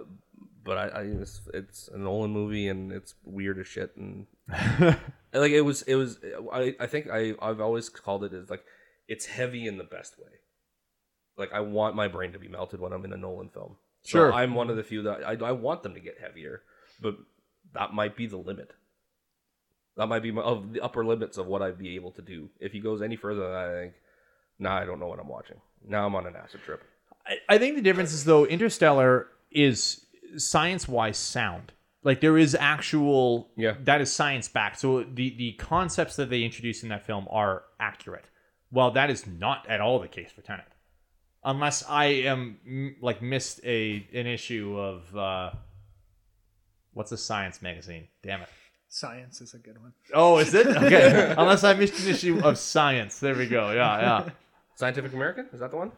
[0.65, 3.95] but I, I it's, it's a Nolan movie and it's weird as shit.
[3.95, 4.27] And
[5.33, 6.19] like it was, it was.
[6.51, 8.63] I, I think I, I've always called it as like
[9.07, 10.31] it's heavy in the best way.
[11.37, 13.77] Like I want my brain to be melted when I'm in a Nolan film.
[14.01, 14.33] So Sure.
[14.33, 16.61] I'm one of the few that I, I want them to get heavier,
[17.01, 17.17] but
[17.73, 18.71] that might be the limit.
[19.97, 22.49] That might be my, of the upper limits of what I'd be able to do.
[22.59, 23.93] If he goes any further, than that, I think,
[24.57, 25.57] now I don't know what I'm watching.
[25.87, 26.81] Now I'm on an acid trip.
[27.25, 30.05] I, I think the difference is though Interstellar is
[30.37, 31.71] science wise sound.
[32.03, 33.75] Like there is actual Yeah.
[33.83, 34.79] that is science backed.
[34.79, 38.25] So the the concepts that they introduce in that film are accurate.
[38.71, 40.65] Well, that is not at all the case for Tenet.
[41.43, 45.51] unless I am like missed a an issue of uh,
[46.99, 48.09] what's a science magazine?
[48.21, 48.49] Damn it.
[48.89, 49.93] Science is a good one.
[50.13, 50.67] Oh, is it?
[50.83, 51.33] Okay.
[51.37, 53.19] Unless I missed an issue of science.
[53.21, 53.71] There we go.
[53.71, 54.29] Yeah, yeah.
[54.75, 55.93] Scientific American is that the one?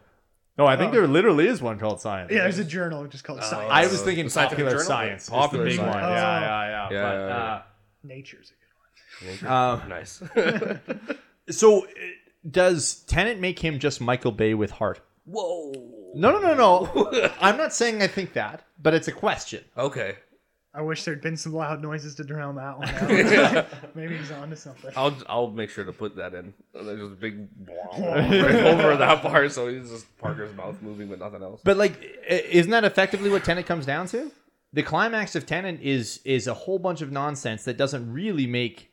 [0.56, 2.30] No, I think there literally is one called Science.
[2.30, 3.68] Yeah, there's a journal just called Science.
[3.72, 4.86] I was thinking The Scientific popular Journal?
[4.86, 5.28] science.
[5.28, 6.04] Popular is the big Science.
[6.04, 6.12] one.
[6.12, 6.14] Oh.
[6.14, 6.88] Yeah, yeah, yeah.
[6.92, 7.34] Yeah, but, yeah, yeah.
[7.34, 7.62] Uh,
[8.04, 9.52] Nature's a good one.
[9.52, 10.22] Um, nice.
[11.58, 11.88] so, uh,
[12.48, 15.00] does Tennant make him just Michael Bay with heart?
[15.24, 15.72] Whoa.
[16.14, 17.30] No, no, no, no.
[17.40, 19.64] I'm not saying I think that, but it's a question.
[19.76, 20.16] Okay.
[20.74, 22.88] I wish there'd been some loud noises to drown that one
[23.56, 23.66] out.
[23.94, 24.90] Maybe he's onto something.
[24.96, 26.54] I'll I'll make sure to put that in.
[26.72, 27.46] There's just a big
[27.98, 31.60] right over that part, so he's just Parker's mouth moving, but nothing else.
[31.62, 34.32] But like, isn't that effectively what Tenet comes down to?
[34.72, 38.90] The climax of Tenet is is a whole bunch of nonsense that doesn't really make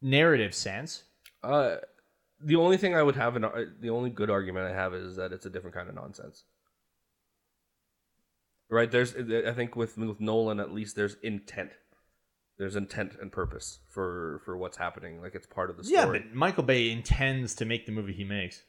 [0.00, 1.02] narrative sense.
[1.42, 1.76] Uh,
[2.40, 5.16] the only thing I would have, an, uh, the only good argument I have is
[5.16, 6.44] that it's a different kind of nonsense.
[8.72, 8.90] Right?
[8.90, 11.72] There's, I think with with Nolan at least there's intent.
[12.56, 15.20] There's intent and purpose for for what's happening.
[15.20, 16.00] Like it's part of the story.
[16.00, 18.62] Yeah, but Michael Bay intends to make the movie he makes.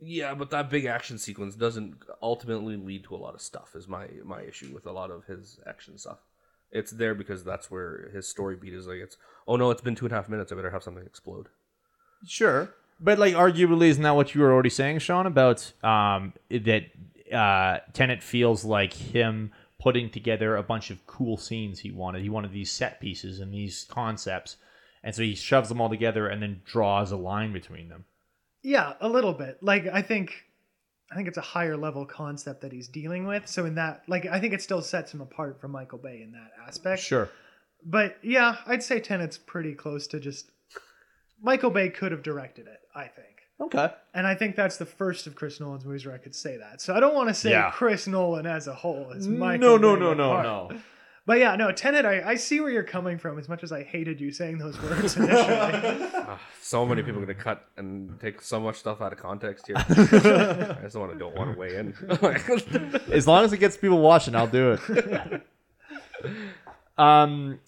[0.00, 3.76] Yeah, but that big action sequence doesn't ultimately lead to a lot of stuff.
[3.76, 6.18] Is my my issue with a lot of his action stuff.
[6.72, 8.88] It's there because that's where his story beat is.
[8.88, 10.50] Like it's oh no, it's been two and a half minutes.
[10.50, 11.46] I better have something explode.
[12.26, 16.86] Sure, but like, arguably, isn't that what you were already saying, Sean, about um that
[17.34, 22.22] uh Tenet feels like him putting together a bunch of cool scenes he wanted.
[22.22, 24.56] He wanted these set pieces and these concepts,
[25.02, 28.04] and so he shoves them all together and then draws a line between them.
[28.62, 29.58] Yeah, a little bit.
[29.62, 30.32] Like I think
[31.12, 33.46] I think it's a higher level concept that he's dealing with.
[33.46, 36.32] So in that like I think it still sets him apart from Michael Bay in
[36.32, 37.02] that aspect.
[37.02, 37.28] Sure.
[37.84, 40.50] But yeah, I'd say Tenet's pretty close to just
[41.42, 43.33] Michael Bay could have directed it, I think.
[43.60, 43.88] Okay.
[44.14, 46.80] And I think that's the first of Chris Nolan's movies where I could say that.
[46.80, 47.70] So I don't want to say Yeah.
[47.70, 50.70] Chris Nolan as a whole is Michael No, no, Bay no, no, apart.
[50.72, 50.78] no.
[51.26, 53.82] But yeah, no, Tenet, I, I see where you're coming from as much as I
[53.82, 55.40] hated you saying those words initially.
[56.14, 59.66] Ah, so many people are gonna cut and take so much stuff out of context
[59.66, 59.76] here.
[59.78, 59.82] I
[60.82, 61.94] just don't want to don't want to weigh in.
[63.10, 65.42] As long as it gets people watching, I'll do it.
[66.98, 67.58] um,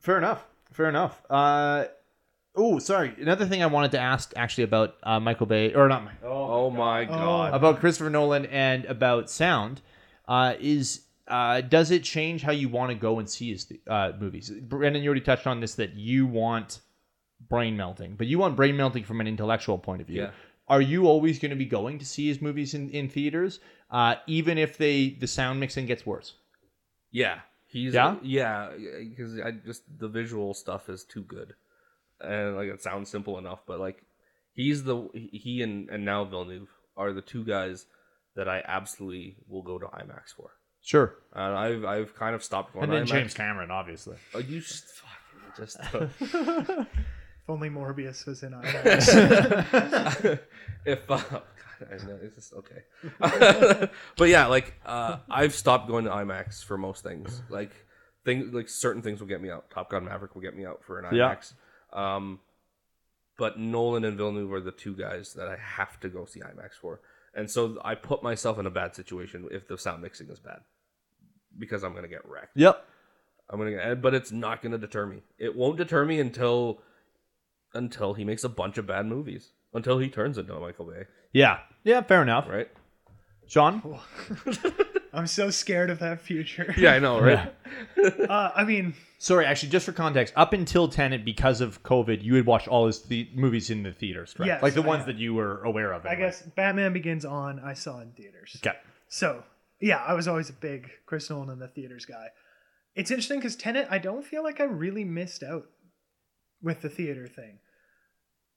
[0.00, 0.44] fair enough.
[0.72, 1.20] Fair enough.
[1.28, 1.84] Uh,
[2.54, 3.14] oh, sorry.
[3.20, 6.70] Another thing I wanted to ask actually about uh, Michael Bay, or not, Mike- oh
[6.70, 7.54] my god.
[7.54, 9.80] about Christopher Nolan and about sound,
[10.28, 14.12] uh, is uh, does it change how you want to go and see his uh,
[14.18, 14.50] movies?
[14.50, 16.80] Brendan, you already touched on this that you want
[17.48, 20.22] brain melting, but you want brain melting from an intellectual point of view.
[20.22, 20.30] Yeah.
[20.66, 24.14] Are you always going to be going to see his movies in, in theaters, uh,
[24.26, 26.34] even if they the sound mixing gets worse?
[27.10, 28.16] Yeah, he's Yeah?
[28.22, 31.54] yeah, because I just the visual stuff is too good,
[32.20, 34.02] and like it sounds simple enough, but like
[34.52, 37.86] he's the he and and now Villeneuve are the two guys
[38.36, 40.50] that I absolutely will go to IMAX for.
[40.82, 41.14] Sure.
[41.32, 43.10] And I've I've kind of stopped going And to then IMAX.
[43.10, 44.16] James Cameron, obviously.
[44.34, 45.76] Oh, you just fucking just.
[45.94, 46.08] uh,
[47.44, 50.38] if only Morbius was in IMAX.
[50.84, 51.42] if uh, God,
[51.90, 53.88] I know it's just okay.
[54.16, 57.42] but yeah, like uh, I've stopped going to IMAX for most things.
[57.48, 57.72] Like
[58.24, 59.70] things like certain things will get me out.
[59.70, 61.34] Top Gun Maverick will get me out for an Yeah.
[61.94, 61.98] IMAX.
[61.98, 62.40] Um,
[63.36, 66.74] but Nolan and Villeneuve are the two guys that I have to go see IMAX
[66.80, 67.00] for,
[67.34, 70.60] and so I put myself in a bad situation if the sound mixing is bad
[71.58, 72.56] because I'm gonna get wrecked.
[72.56, 72.84] Yep.
[73.50, 75.22] I'm gonna but it's not gonna deter me.
[75.38, 76.80] It won't deter me until
[77.74, 79.50] until he makes a bunch of bad movies.
[79.72, 81.58] Until he turns into Michael Bay, Yeah.
[81.82, 82.00] Yeah.
[82.02, 82.48] Fair enough.
[82.48, 82.68] right?
[83.48, 83.82] Sean.
[85.14, 86.74] I'm so scared of that future.
[86.76, 87.52] Yeah, I know, right?
[88.28, 92.34] Uh, I mean, Sorry, actually, just for context, up until Tenet, because of COVID, you
[92.34, 94.46] had watched all his the- movies in the theaters, right?
[94.46, 95.06] Yes, like the I ones have.
[95.06, 96.04] that you were aware of.
[96.04, 96.26] I anyway.
[96.28, 98.56] guess Batman Begins on I saw in theaters.
[98.64, 98.76] Okay.
[99.08, 99.42] So
[99.80, 102.28] yeah, I was always a big Chris Nolan in the theaters guy.
[102.94, 105.66] It's interesting because Tenet, I don't feel like I really missed out
[106.62, 107.58] with the theater thing.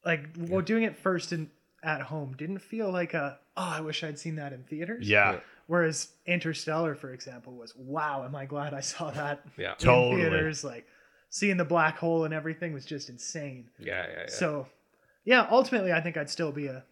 [0.06, 1.50] Like well, doing it first and
[1.84, 5.08] at home didn't feel like a oh I wish I'd seen that in theaters.
[5.10, 5.40] Yeah.
[5.68, 9.72] Whereas Interstellar, for example, was wow, am I glad I saw that Yeah.
[9.74, 10.22] in Totally.
[10.22, 10.64] theaters?
[10.64, 10.86] Like
[11.30, 13.70] seeing the black hole and everything was just insane.
[13.80, 14.26] Yeah, yeah, yeah.
[14.28, 14.68] So,
[15.26, 16.84] yeah, ultimately, I think I'd still be a,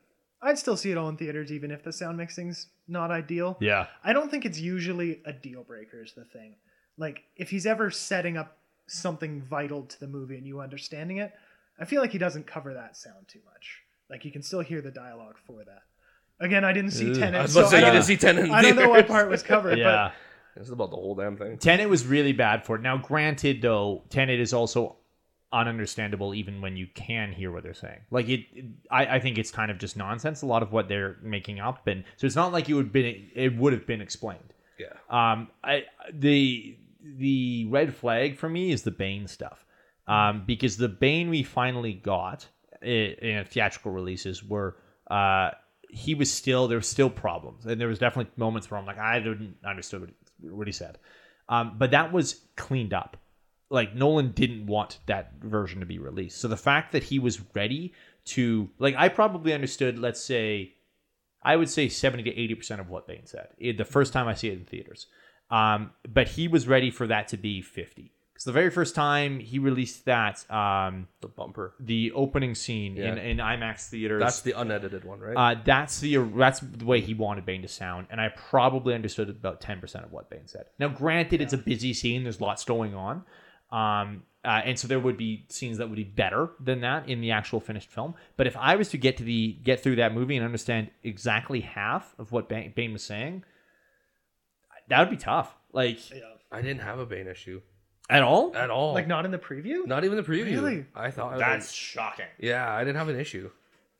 [0.42, 3.58] I'd still see it all in theaters, even if the sound mixing's not ideal.
[3.62, 3.88] Yeah.
[4.04, 6.04] I don't think it's usually a deal breaker.
[6.04, 6.56] Is the thing,
[6.98, 8.58] like if he's ever setting up
[8.88, 11.34] something vital to the movie and you understanding it,
[11.80, 13.80] I feel like he doesn't cover that sound too much.
[14.10, 15.82] Like you can still hear the dialogue for that.
[16.40, 17.16] Again, I didn't see Ugh.
[17.18, 18.76] Tenet, I was so about to say I, you didn't see Tenet in I don't
[18.76, 19.78] know what part was covered.
[19.80, 20.12] Yeah.
[20.58, 21.58] It's about the whole damn thing.
[21.58, 22.82] Tenet was really bad for it.
[22.82, 24.98] Now, granted, though, Tenet is also
[25.54, 28.00] ununderstandable even when you can hear what they're saying.
[28.12, 30.42] Like it, it- I, I think it's kind of just nonsense.
[30.42, 33.30] A lot of what they're making up, and so it's not like it would been
[33.34, 34.54] it would have been explained.
[34.78, 34.88] Yeah.
[35.10, 39.66] Um, I the the red flag for me is the Bane stuff,
[40.08, 42.48] um, because the Bane we finally got
[42.82, 44.78] i- in theatrical releases were
[45.10, 45.52] uh
[45.90, 49.00] he was still there were still problems, and there was definitely moments where I'm like
[49.00, 50.10] I didn't understand what
[50.42, 50.98] he, what he said,
[51.50, 53.18] um, but that was cleaned up.
[53.70, 57.42] Like Nolan didn't want that version to be released, so the fact that he was
[57.54, 57.94] ready
[58.26, 60.76] to like I probably understood, let's say
[61.46, 64.34] I would say 70 to 80% of what Bane said eh, the first time I
[64.34, 65.08] see it in theaters.
[65.52, 68.12] Um, but he was ready for that to be 50.
[68.36, 71.74] Because the very first time he released that, um, The bumper.
[71.80, 73.24] the opening scene in, Yeah.
[73.24, 75.38] in IMAX theaters, That's the unedited one, right?
[75.58, 79.30] uh, that's the that's the way he wanted Bane to sound, and I probably understood
[79.30, 80.66] about ten percent of what Bane said.
[80.78, 83.24] Now, granted, it's a busy scene; there's lots going on,
[83.72, 87.22] um, uh, and so there would be scenes that would be better than that in
[87.22, 88.16] the actual finished film.
[88.36, 91.62] But if I was to get to the get through that movie and understand exactly
[91.62, 93.46] half of what Bane, Bane was saying,
[94.90, 95.56] that would be tough.
[95.72, 96.34] Like Yeah.
[96.52, 97.62] I didn't have a Bane issue
[98.10, 98.56] at all.
[98.56, 98.94] at all.
[98.94, 99.86] Like not in the preview.
[99.86, 100.56] Not even the preview.
[100.56, 100.86] Really?
[100.96, 102.26] I thought That's shocking.
[102.40, 102.72] yeah.
[102.72, 103.50] I didn't have an issue.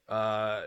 [0.08, 0.62] Uh,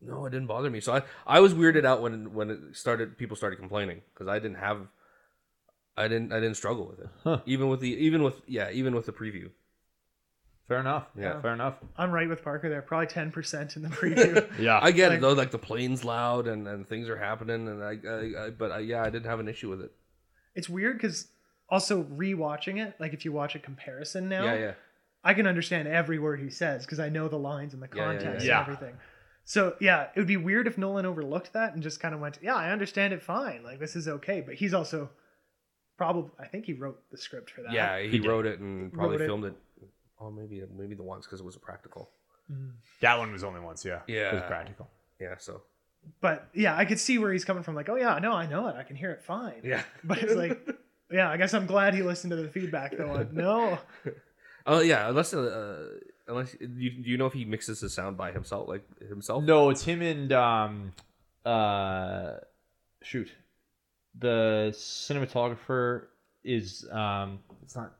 [0.00, 0.80] no, it didn't bother me.
[0.80, 3.16] So I I was weirded out when when it started.
[3.18, 4.88] People started complaining because I didn't have.
[5.96, 7.08] I didn't I didn't struggle with it.
[7.22, 7.40] Huh.
[7.46, 9.50] Even with the even with yeah even with the preview.
[10.68, 11.06] Fair enough.
[11.18, 11.40] Yeah.
[11.42, 11.74] fair enough.
[11.98, 12.80] I'm right with Parker there.
[12.82, 14.48] Probably ten percent in the preview.
[14.58, 17.68] Yeah, I get Like- it though, like the plane's loud and, and things are happening,
[17.68, 19.92] and I, I, I but I, yeah, I didn't have an issue with it.
[20.54, 21.26] it's weird because
[21.72, 24.72] also rewatching it, like if you watch a comparison now, Yeah, yeah,
[25.24, 28.02] I can understand every word he says because I know the lines and the Yeah,
[28.12, 28.58] yeah, context yeah.
[28.64, 28.96] and everything.
[29.44, 32.38] So yeah, it would be weird if Nolan overlooked that and just kind of went,
[32.42, 33.64] "Yeah, I understand it fine.
[33.64, 35.10] Like this is okay." But he's also
[35.96, 37.72] probably, I think he wrote the script for that.
[37.72, 37.98] yeah.
[38.00, 38.28] He, He did.
[38.28, 39.26] wrote it and probably Wrote it.
[39.26, 39.54] filmed it.
[40.20, 42.10] Oh, maybe maybe the once because it was a practical.
[42.52, 42.72] Mm.
[43.00, 43.84] that one was only once.
[43.84, 44.30] Yeah, Yeah.
[44.30, 44.88] it was practical.
[45.20, 45.62] Yeah, so
[46.20, 47.74] But yeah, I could see where he's coming from.
[47.74, 48.74] Like, oh yeah, no, I know it.
[48.76, 49.60] I can hear it fine.
[49.64, 49.82] yeah.
[50.04, 50.68] But it's like,
[51.12, 53.10] yeah, I guess I'm glad he listened to the feedback though.
[53.10, 53.78] on, no,
[54.66, 55.88] Oh yeah, unless uh,
[56.28, 59.42] unless you do you know if he mixes the sound by himself, like himself?
[59.44, 60.92] No, it's him and um,
[61.44, 62.34] uh,
[63.02, 63.30] shoot,
[64.18, 66.04] the cinematographer
[66.44, 67.92] is um, it's not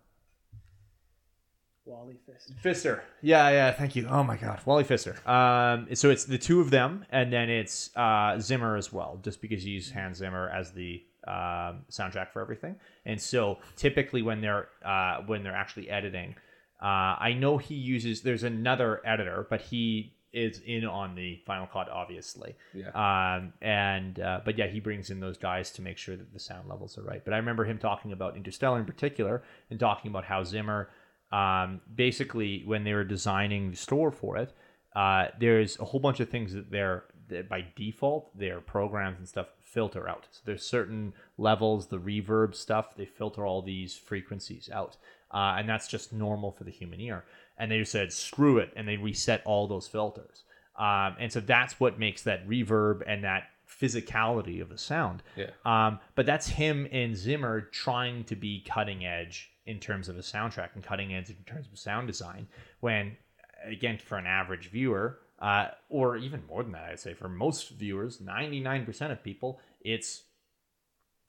[1.84, 2.52] Wally Fist.
[2.62, 3.02] Pfister.
[3.22, 3.72] Yeah, yeah.
[3.72, 4.06] Thank you.
[4.08, 5.16] Oh my God, Wally Pfister.
[5.28, 9.40] Um, so it's the two of them, and then it's uh, Zimmer as well, just
[9.40, 12.76] because you use Hans Zimmer as the um, soundtrack for everything.
[13.04, 16.34] And so typically when they're uh, when they're actually editing,
[16.82, 18.22] uh, I know he uses.
[18.22, 22.56] There's another editor, but he is in on the Final Cut, obviously.
[22.74, 22.88] Yeah.
[22.94, 26.40] Um, and uh, but yeah, he brings in those guys to make sure that the
[26.40, 27.24] sound levels are right.
[27.24, 30.88] But I remember him talking about Interstellar in particular, and talking about how Zimmer,
[31.30, 34.52] um, basically when they were designing the store for it,
[34.96, 39.28] uh, there's a whole bunch of things that they're that by default their programs and
[39.28, 40.28] stuff filter out.
[40.30, 44.96] So there's certain levels, the reverb stuff, they filter all these frequencies out,
[45.32, 47.24] uh, and that's just normal for the human ear.
[47.58, 50.44] And they just said screw it, and they reset all those filters.
[50.76, 55.22] Um, and so that's what makes that reverb and that physicality of the sound.
[55.36, 55.50] Yeah.
[55.64, 60.22] Um, but that's him and Zimmer trying to be cutting edge in terms of a
[60.22, 62.46] soundtrack and cutting edge in terms of sound design.
[62.80, 63.16] When,
[63.64, 67.70] again, for an average viewer, uh, or even more than that, I'd say for most
[67.70, 70.22] viewers, 99% of people, it's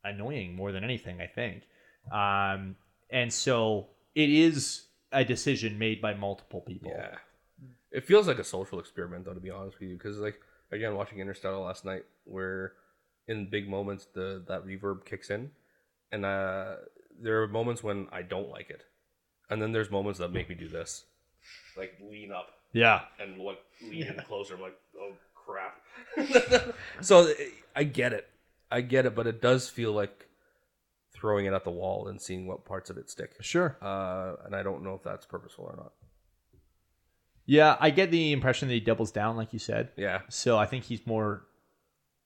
[0.03, 1.64] annoying more than anything, I think.
[2.11, 2.76] Um,
[3.09, 6.91] and so it is a decision made by multiple people.
[6.95, 7.16] Yeah.
[7.91, 10.39] It feels like a social experiment, though, to be honest with you, because like
[10.72, 12.74] again, watching Interstellar last night, where
[13.28, 15.51] in big moments the that reverb kicks in,
[16.11, 16.76] and uh,
[17.20, 18.84] there are moments when I don't like it,
[19.49, 21.05] and then there's moments that make me do this,
[21.78, 23.01] like lean up Yeah.
[23.19, 24.55] and like lean in closer.
[24.55, 26.76] I'm like, oh crap.
[27.01, 27.32] so
[27.76, 28.28] I get it,
[28.71, 30.28] I get it, but it does feel like
[31.13, 33.32] throwing it at the wall and seeing what parts of it stick.
[33.39, 33.78] Sure.
[33.82, 35.93] Uh, and I don't know if that's purposeful or not.
[37.45, 39.89] Yeah, I get the impression that he doubles down, like you said.
[39.97, 41.45] Yeah, So I think he's more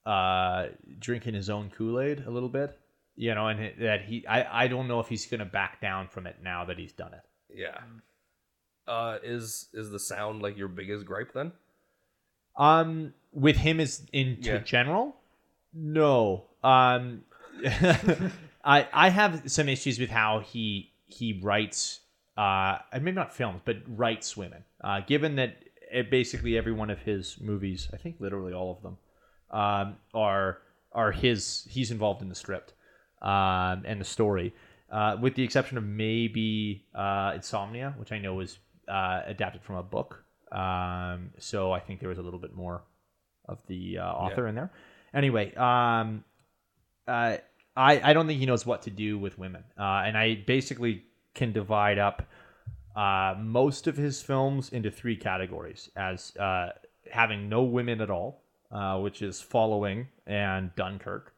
[0.06, 0.68] uh,
[0.98, 2.78] drinking his own Kool Aid a little bit,
[3.16, 6.06] you know, and that he, I, I don't know if he's going to back down
[6.08, 7.20] from it now that he's done it.
[7.52, 7.78] Yeah.
[8.88, 11.52] Uh, is is the sound like your biggest gripe then?
[12.56, 14.58] Um, with him is in Yeah.
[14.58, 15.16] general,
[15.72, 16.44] no.
[16.64, 17.24] Um,
[18.64, 22.00] I I have some issues with how he he writes.
[22.36, 24.62] Uh, and maybe not films, but writes women.
[24.84, 25.56] Uh, given that
[25.90, 28.96] it, basically every one of his movies, I think literally all of them,
[29.50, 30.58] um, are
[30.92, 31.66] are his.
[31.68, 32.74] He's involved in the script
[33.22, 34.54] um, and the story.
[34.90, 38.58] uh, with the exception of maybe uh, Insomnia, which I know was
[38.88, 40.24] uh, adapted from a book.
[40.52, 42.82] Um, so I think there was a little bit more
[43.46, 44.70] of the uh, author in there.
[45.14, 46.24] Anyway, um,
[47.06, 47.36] uh,
[47.76, 51.04] I I don't think he knows what to do with women, uh, and I basically
[51.34, 52.26] can divide up
[52.96, 56.70] uh, most of his films into three categories as uh,
[57.10, 61.32] having no women at all, uh, which is Following and Dunkirk.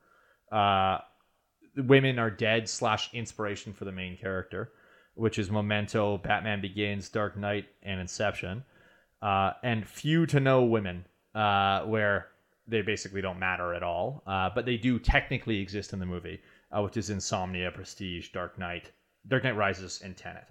[0.50, 0.98] Uh,
[1.76, 4.72] women are dead slash inspiration for the main character,
[5.14, 8.64] which is Memento, Batman Begins, Dark Knight, and Inception.
[9.22, 11.04] Uh, and few to no women,
[11.34, 12.28] uh, where
[12.66, 16.40] they basically don't matter at all, uh, but they do technically exist in the movie,
[16.72, 18.92] uh, which is Insomnia, Prestige, Dark Knight,
[19.28, 20.46] Dark Knight Rises, and Tenet.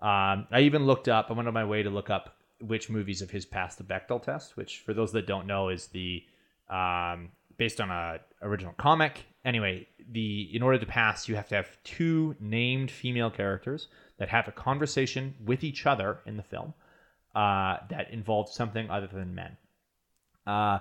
[0.00, 1.26] Um, I even looked up.
[1.30, 4.22] I went on my way to look up which movies of his passed the Bechdel
[4.22, 6.24] test, which, for those that don't know, is the
[6.68, 9.26] um, based on a original comic.
[9.44, 13.88] Anyway, the in order to pass, you have to have two named female characters
[14.18, 16.74] that have a conversation with each other in the film
[17.34, 19.56] uh, that involves something other than men.
[20.46, 20.78] Uh,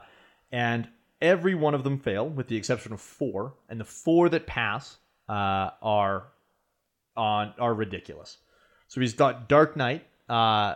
[0.52, 0.88] and
[1.22, 3.54] every one of them fail, with the exception of four.
[3.70, 4.98] And the four that pass
[5.30, 6.28] uh, are
[7.16, 8.38] on are ridiculous.
[8.88, 10.06] So he's got Dark Knight.
[10.30, 10.76] Uh,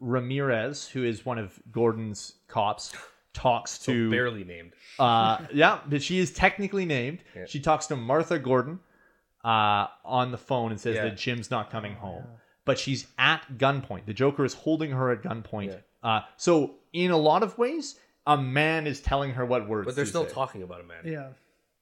[0.00, 2.94] Ramirez, who is one of Gordon's cops,
[3.34, 4.72] talks So to barely named.
[4.98, 7.18] uh, yeah, but she is technically named.
[7.36, 7.44] Yeah.
[7.46, 8.80] She talks to Martha Gordon
[9.44, 11.04] uh, on the phone and says Yeah.
[11.04, 12.24] that Jim's not coming home.
[12.64, 14.06] But she's at gunpoint.
[14.06, 15.78] The Joker is holding her at gunpoint.
[16.02, 19.84] Uh, so, in a lot of ways, a man is telling her what words.
[19.84, 20.32] But they're still say.
[20.32, 21.02] talking about a man.
[21.04, 21.28] Yeah.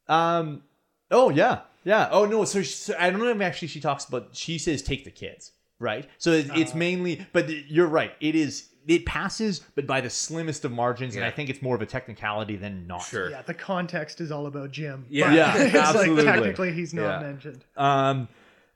[0.09, 0.63] Um.
[1.11, 2.09] Oh yeah, yeah.
[2.11, 2.45] Oh no.
[2.45, 4.31] So, she, so I don't know if actually she talks about.
[4.33, 6.09] She says take the kids, right?
[6.19, 6.79] So it, it's Uh.
[6.79, 7.25] mainly.
[7.33, 8.13] But you're right.
[8.21, 8.69] It is.
[8.89, 11.87] It passes, but by the slimmest of margins, and I think it's more of a
[11.87, 13.03] technicality than not.
[13.03, 13.31] Sure.
[13.31, 15.07] Yeah, the context is all about Jim.
[15.09, 15.27] Yeah.
[15.29, 16.25] but Yeah, it's absolutely.
[16.25, 17.27] like technically he's not Yeah.
[17.27, 17.65] mentioned.
[17.77, 18.29] Um,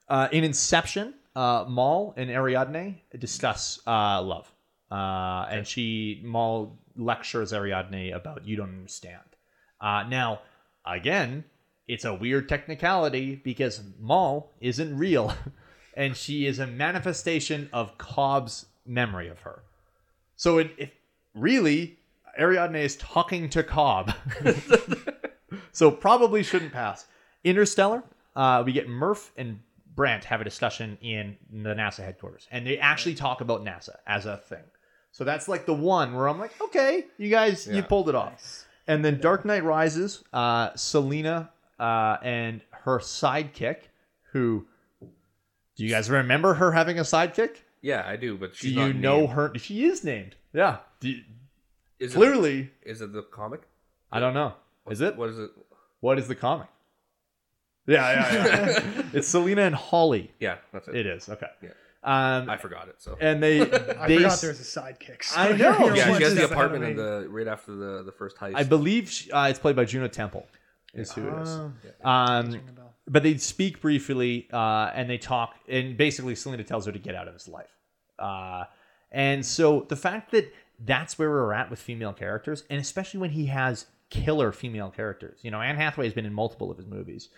[0.09, 4.50] uh, in Inception, uh, Mal and Ariadne discuss uh, love,
[4.92, 9.22] uh, and she Mal lectures Ariadne about you don't understand.
[9.80, 10.40] Uh, now,
[10.86, 11.44] again,
[11.88, 15.34] it's a weird technicality because Mal isn't real,
[15.94, 19.62] and she is a manifestation of Cobb's memory of her.
[20.37, 20.93] So it, it
[21.34, 21.99] really
[22.39, 24.12] Ariadne is talking to Cobb.
[25.72, 27.07] so probably shouldn't pass.
[27.45, 28.03] Interstellar,
[28.34, 29.61] uh, we get Murph and
[29.95, 34.26] Brand have a discussion in the NASA headquarters, and they actually talk about NASA as
[34.26, 34.62] a thing.
[35.11, 38.66] So that's like the one where I'm like, okay, you guys, you pulled it off.
[38.87, 43.78] And then Dark Knight Rises, uh, Selina uh, and her sidekick,
[44.32, 44.66] who
[45.01, 47.57] do you guys remember her having a sidekick?
[47.82, 49.32] Yeah, I do, but Do you not know named.
[49.32, 49.52] her?
[49.58, 50.34] She is named.
[50.52, 50.78] Yeah.
[51.00, 51.22] Do you-
[51.98, 53.62] Is it, clearly, is it the comic?
[54.12, 54.54] I don't know.
[54.90, 55.16] Is it?
[55.16, 55.50] What is it?
[56.00, 56.68] What is the comic?
[57.86, 59.02] Yeah, yeah, yeah.
[59.12, 60.32] it's Selina and Holly.
[60.40, 60.96] Yeah, that's it.
[60.96, 61.46] It is okay.
[61.62, 61.68] Yeah.
[62.02, 62.96] Um, I forgot it.
[62.98, 65.22] So and they I they forgot s- there was a sidekick.
[65.24, 65.94] so I you're- know.
[65.94, 68.36] yeah, she has the step ahead of apartment in the right after the the first
[68.36, 68.54] heist.
[68.56, 70.46] I believe she, uh, it's played by Juno Temple.
[70.97, 71.49] Is who it is.
[71.49, 71.72] Oh,
[72.03, 72.94] Um, ring a bell.
[73.07, 77.14] but they speak briefly uh, and they talk and basically selina tells her to get
[77.14, 77.70] out of his life.
[78.18, 78.64] Uh,
[79.12, 80.53] and so the fact that
[80.84, 85.38] that's where we're at with female characters and especially when he has killer female characters.
[85.42, 87.28] You know anne hathaway has been in multiple of his movies.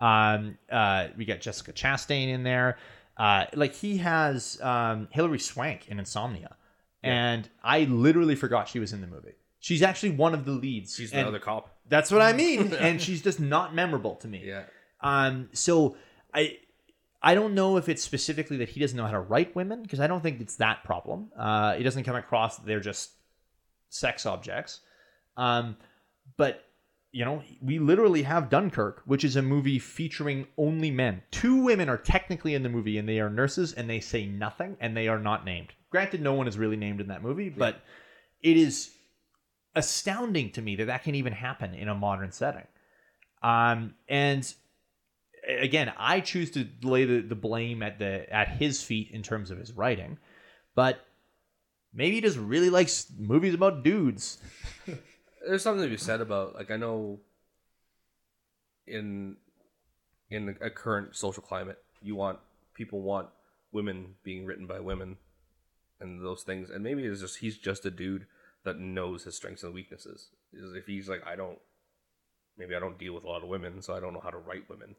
[0.00, 2.78] Um, uh, we got jessica chastain in there.
[3.16, 6.56] Uh, like he has um, hilary swank in insomnia.
[7.02, 9.34] And i literally forgot she was in the movie.
[9.60, 10.94] She's actually one of the leads.
[10.94, 11.76] She's the and other cop.
[11.88, 14.64] That's what i mean and she's just not memorable to me Yeah.
[15.00, 15.96] um, so
[16.34, 16.58] I
[17.22, 19.98] I don't know if it's specifically that he doesn't know how to write women because
[19.98, 21.32] I don't think it's that problem.
[21.36, 23.10] Uh, it doesn't come across that they're just
[23.88, 24.80] sex objects.
[25.36, 25.76] Um,
[26.36, 26.64] but
[27.10, 31.22] you know, we literally have Dunkirk, which is a movie featuring only men.
[31.32, 34.76] Two women are technically in the movie, and they are nurses, and they say nothing,
[34.78, 35.68] and they are not named.
[35.90, 37.80] Granted, no one is really named in that movie, but
[38.42, 38.90] it is
[39.78, 42.66] astounding to me that that can even happen in a modern setting.
[43.42, 44.52] Um, and
[45.48, 49.50] again, I choose to lay the, the blame at the at his feet in terms
[49.50, 50.18] of his writing,
[50.74, 51.06] but
[51.94, 54.38] maybe he just really likes movies about dudes.
[55.46, 57.20] There's something to be said about like I know
[58.86, 59.36] in
[60.30, 62.40] in a current social climate, you want
[62.74, 63.28] people want
[63.70, 65.16] women being written by women
[66.00, 68.26] and those things, and maybe it's just he's just a dude
[68.68, 70.28] that knows his strengths and weaknesses.
[70.52, 71.58] If he's like, I don't,
[72.56, 74.38] maybe I don't deal with a lot of women, so I don't know how to
[74.38, 74.94] write women.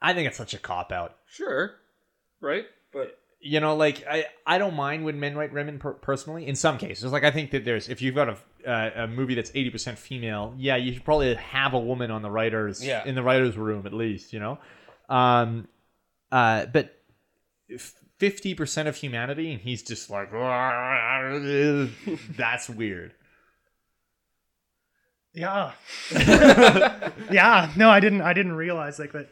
[0.00, 1.16] I think it's such a cop out.
[1.26, 1.76] Sure,
[2.40, 2.64] right?
[2.92, 6.46] But you know, like I, I don't mind when men write women per- personally.
[6.46, 8.36] In some cases, like I think that there's if you've got a
[8.68, 12.22] uh, a movie that's eighty percent female, yeah, you should probably have a woman on
[12.22, 13.04] the writers yeah.
[13.04, 14.58] in the writers room at least, you know.
[15.08, 15.68] Um,
[16.32, 17.00] uh, but
[17.68, 20.30] if, 50% of humanity and he's just like
[22.36, 23.14] that's weird.
[25.34, 25.72] Yeah.
[27.30, 27.70] Yeah.
[27.76, 29.28] No i didn't i didn't realize like that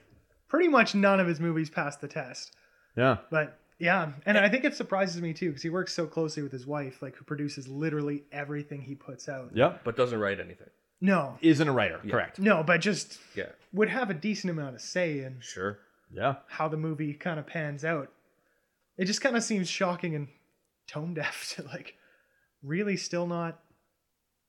[0.48, 2.52] pretty much none of his movies passed the test.
[2.96, 3.18] Yeah.
[3.30, 4.10] But yeah.
[4.26, 4.44] And eh.
[4.44, 7.14] i think it surprises me too because he works so closely with his wife like
[7.14, 9.50] who produces literally everything he puts out.
[9.54, 9.74] Yeah.
[9.84, 10.70] But doesn't write anything.
[11.00, 11.38] No.
[11.42, 12.10] Isn't a writer yeah.
[12.10, 12.40] correct.
[12.40, 13.50] No but just yeah.
[13.72, 15.78] would have a decent amount of say in sure.
[16.12, 16.36] Yeah.
[16.48, 18.10] how the movie kind of pans out.
[19.00, 20.28] It just kind of seems shocking and
[20.86, 21.94] tone deaf to like
[22.62, 23.60] really still not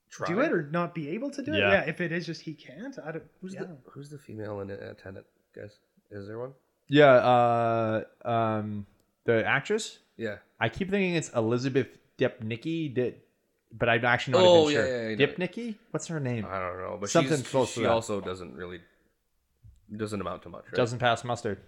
[0.10, 0.28] Try.
[0.28, 1.58] do it or not be able to do Yeah.
[1.58, 1.72] it.
[1.72, 3.24] Yeah, if it is just he can't, I don't.
[3.42, 3.62] Who's yeah.
[3.62, 5.26] the Who's the female in uh, Tenet,
[5.56, 5.80] guys?
[6.12, 6.52] Is there one?
[6.90, 7.14] Yeah.
[7.14, 8.86] Uh, um,
[9.24, 10.00] the actress.
[10.18, 10.38] Yeah.
[10.60, 11.88] I keep thinking it's Elizabeth
[12.20, 13.16] Debnicki, Di-
[13.72, 14.88] but I'm actually not Oh, even sure.
[14.88, 15.26] yeah, yeah, yeah.
[15.28, 15.76] Dipnicki?
[15.92, 16.46] What's her name?
[16.46, 17.92] I don't know, but Something she's, close to she that.
[17.92, 18.82] also doesn't really
[19.96, 20.66] doesn't amount to much.
[20.66, 20.74] Right?
[20.76, 21.60] Doesn't pass mustard.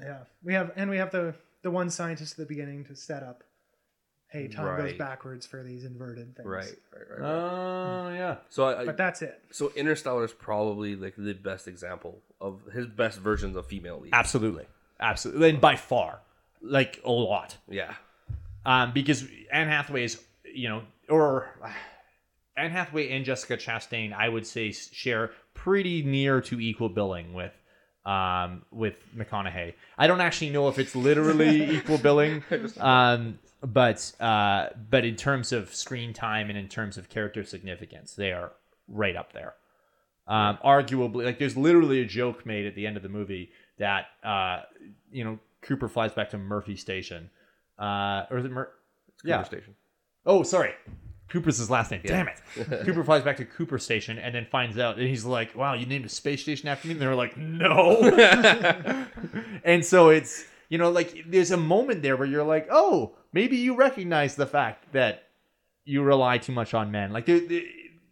[0.00, 1.34] Yeah, we have and we have the
[1.64, 3.42] the one scientist at the beginning to set up.
[4.28, 6.46] Hey, time goes backwards for these inverted things.
[6.48, 7.20] right, right, right.
[7.20, 7.28] right.
[7.28, 8.36] Oh yeah.
[8.50, 9.40] so I, I But that's it.
[9.50, 14.12] so Interstellar is probably like the best example of his best versions of female leads.
[14.12, 14.66] Absolutely.
[15.00, 15.50] Absolutely.
[15.50, 16.20] And by far.
[16.62, 17.56] Like a lot.
[17.68, 17.94] Yeah,
[18.64, 21.48] Um, because Anne Hathaway is, you know, or
[22.56, 27.52] Anne Hathaway and Jessica Chastain, I would say, share pretty near to equal billing with
[28.06, 29.74] um with McConaughey.
[29.96, 32.42] I don't actually know if it's literally equal billing.
[32.78, 38.14] Um but uh but in terms of screen time and in terms of character significance,
[38.14, 38.52] they are
[38.88, 39.54] right up there.
[40.26, 44.06] Um arguably like there's literally a joke made at the end of the movie that
[44.22, 44.60] uh
[45.10, 47.30] you know Cooper flies back to Murphy Station.
[47.78, 48.72] Uh or is it Mur-
[49.24, 49.38] yeah.
[49.38, 49.74] Cooper Station.
[50.26, 50.72] Oh, sorry.
[51.34, 52.00] Cooper's his last name.
[52.04, 52.40] Damn it.
[52.86, 55.84] Cooper flies back to Cooper Station and then finds out, and he's like, "Wow, you
[55.84, 58.00] named a space station after me?" And they're like, "No."
[59.64, 63.56] and so it's you know like there's a moment there where you're like, "Oh, maybe
[63.56, 65.24] you recognize the fact that
[65.84, 67.62] you rely too much on men." Like there- there-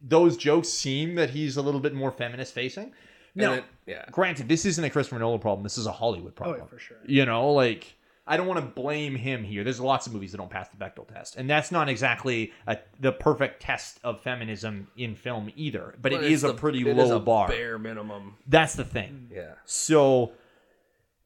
[0.05, 2.93] those jokes seem that he's a little bit more feminist facing.
[3.37, 4.05] Now, then- yeah.
[4.11, 5.63] granted, this isn't a Christopher Nolan problem.
[5.63, 6.59] This is a Hollywood Oh, problem.
[6.61, 6.97] yeah, for sure.
[7.07, 7.95] You know, like
[8.27, 9.65] I don't want to blame him here.
[9.65, 12.79] There's lots of movies that don't pass the Bechdel test, and that's not exactly a,
[13.01, 15.95] the perfect test of feminism in film either.
[16.01, 17.49] But, But it is it's a pretty it low is a bar.
[17.49, 18.37] bare minimum.
[18.47, 19.29] That's the thing.
[19.33, 20.33] Yeah, So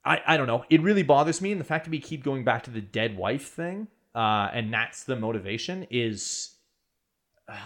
[0.05, 0.65] I I don't know.
[0.71, 3.17] It really bothers me, and the fact that we keep going back to the dead
[3.19, 6.55] wife thing, uh, and that's the motivation is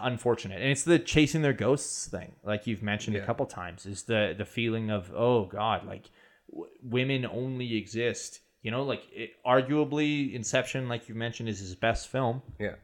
[0.02, 0.60] unfortunate.
[0.60, 4.34] And it's the chasing their ghosts thing, like you've mentioned a couple times, is the
[4.36, 6.10] the feeling of oh god, like
[6.50, 8.40] w- women only exist.
[8.62, 12.42] You know, like it, arguably Inception, like you mentioned, is his best film.
[12.58, 12.74] yeah.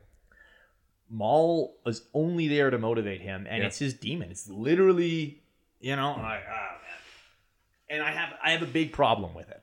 [1.08, 3.66] Mal is only there to motivate him, and Yeah.
[3.68, 4.30] it's his demon.
[4.30, 5.40] It's literally,
[5.80, 6.78] you know, like ah.
[7.88, 9.62] And I have I have a big problem with it.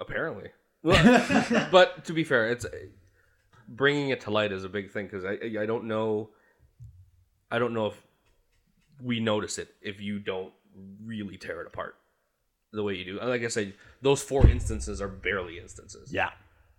[0.00, 0.50] Apparently.
[0.82, 2.66] Well, but to be fair, it's
[3.68, 6.30] bringing it to light is a big thing because I I don't know
[7.50, 8.06] I don't know if
[9.02, 10.52] we notice it if you don't
[11.02, 11.96] really tear it apart
[12.72, 13.18] the way you do.
[13.20, 16.30] Like I said, those four instances are barely instances Yeah.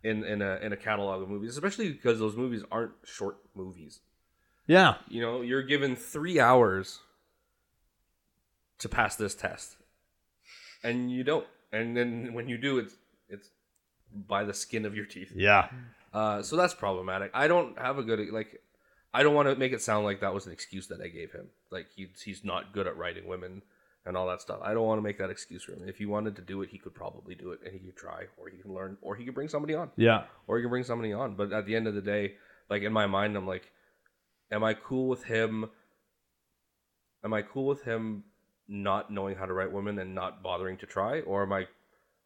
[0.04, 4.00] in in a in a catalog of movies, especially because those movies aren't short movies.
[4.68, 4.96] Yeah.
[5.08, 7.00] You know, you're given three hours
[8.80, 9.76] to pass this test,
[10.84, 11.46] and you don't.
[11.72, 12.94] And then when you do, it's
[13.30, 13.50] it's
[14.12, 15.32] by the skin of your teeth.
[15.36, 15.70] Yeah.
[16.14, 17.32] Uh, so that's problematic.
[17.34, 18.62] I don't have a good like.
[19.14, 21.32] I don't want to make it sound like that was an excuse that I gave
[21.32, 21.48] him.
[21.72, 23.64] Like he's he's not good at writing women
[24.10, 24.60] and all that stuff.
[24.62, 25.88] I don't want to make that excuse for him.
[25.88, 28.26] If he wanted to do it, he could probably do it, and he could try,
[28.38, 30.26] or he can learn, or he could bring somebody on Yeah.
[30.48, 31.36] or he can bring somebody on.
[31.36, 32.36] But at the end of the day,
[32.70, 33.72] like in my mind, I'm like,
[34.52, 35.70] am I cool with him?
[37.24, 38.24] Am I cool with him
[38.68, 41.68] not knowing how to write women and not bothering to try, or am I?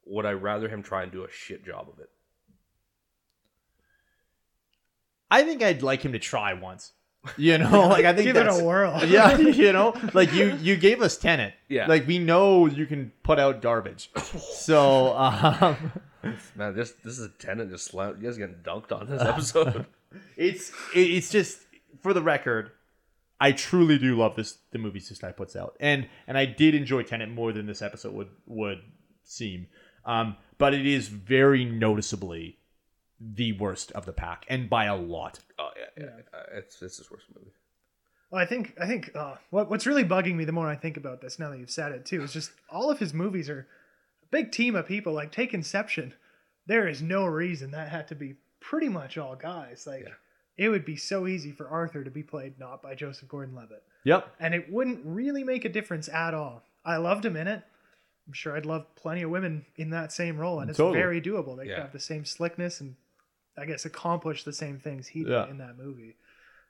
[0.05, 2.09] Would I rather him try and do a shit job of it?
[5.31, 6.91] I think I'd like him to try once.
[7.37, 8.99] You know, like I think Give it that's- a whirl.
[9.05, 11.53] yeah, you know, like you you gave us Tenet.
[11.69, 11.87] Yeah.
[11.87, 14.09] Like we know you can put out garbage.
[14.53, 15.91] So um
[16.55, 18.17] Man, this this is a tenant just slam.
[18.19, 19.85] You guys getting dunked on this episode.
[20.37, 21.59] it's it's just
[22.01, 22.71] for the record,
[23.39, 25.75] I truly do love this the movies this guy puts out.
[25.79, 28.79] And and I did enjoy Tenet more than this episode would would
[29.23, 29.67] seem.
[30.05, 32.57] Um, but it is very noticeably
[33.35, 35.39] the worst of the pack, and by a lot.
[35.59, 36.09] oh yeah, yeah.
[36.37, 37.51] Uh, it's it's his worst movie.
[38.31, 40.97] Well, I think I think uh, what what's really bugging me the more I think
[40.97, 43.67] about this now that you've said it too is just all of his movies are
[44.23, 45.13] a big team of people.
[45.13, 46.13] Like take Inception,
[46.65, 49.85] there is no reason that had to be pretty much all guys.
[49.87, 50.13] Like Yeah.
[50.65, 54.35] it would be so easy for Arthur to be played not by Joseph Gordon-Levitt, Yep.
[54.39, 56.63] and it wouldn't really make a difference at all.
[56.85, 57.61] I loved him in it,
[58.27, 60.97] I'm sure I'd love plenty of women in that same role, and it's Totally.
[60.99, 61.57] very doable.
[61.57, 61.81] They Yeah.
[61.81, 62.95] have the same slickness and
[63.57, 65.47] I guess accomplish the same things he did Yeah.
[65.49, 66.15] in that movie.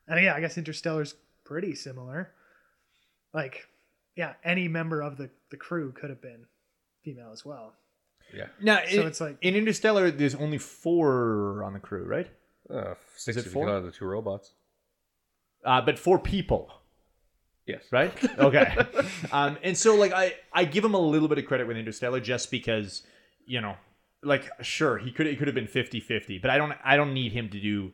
[0.07, 1.15] And yeah, I guess Interstellar's
[1.45, 2.31] pretty similar.
[3.34, 3.67] Like,
[4.15, 6.45] yeah, any member of the the crew could have been
[7.03, 7.73] female as well.
[8.34, 8.47] Yeah.
[8.61, 12.29] Now, So in, it's like- in Interstellar, there's only four on the crew, right?
[12.69, 13.65] Uh, six it if you four?
[13.67, 14.53] count out the two robots.
[15.65, 16.71] Uh, but four people.
[17.65, 17.84] Yes.
[17.91, 18.11] right?
[18.39, 18.75] Okay.
[19.31, 22.19] um, and so like I I give him a little bit of credit with Interstellar
[22.19, 23.03] just because
[23.45, 23.75] you know
[24.24, 27.32] like sure he could it could have been 50-50 but I don't I don't need
[27.34, 27.91] him to do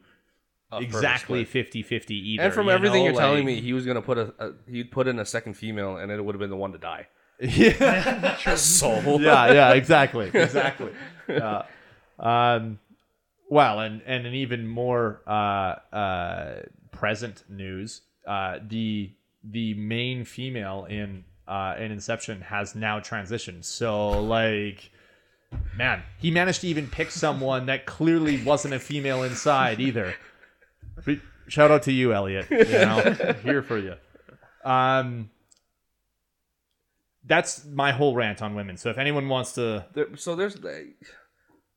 [0.71, 1.71] A exactly split.
[1.71, 2.43] 50-50 either.
[2.43, 4.91] And from you everything know, you're telling me, he was gonna put a, a he'd
[4.91, 7.07] put in a second female, and it would have been the one to die.
[7.39, 8.37] yeah.
[8.55, 10.91] So yeah, yeah, exactly, exactly.
[11.29, 11.63] Uh,
[12.17, 12.79] um,
[13.49, 16.61] well, and and an even more uh, uh,
[16.91, 19.11] present news: uh, the
[19.43, 23.63] the main female in uh, in Inception has now transitioned.
[23.65, 24.91] So, like,
[25.75, 30.15] man, he managed to even pick someone that clearly wasn't a female inside either.
[31.05, 32.47] But shout out to you, Elliot.
[32.49, 33.95] You know, here for you.
[34.63, 35.29] Um,
[37.25, 38.77] that's my whole rant on women.
[38.77, 40.93] So if anyone wants to there, so there's the-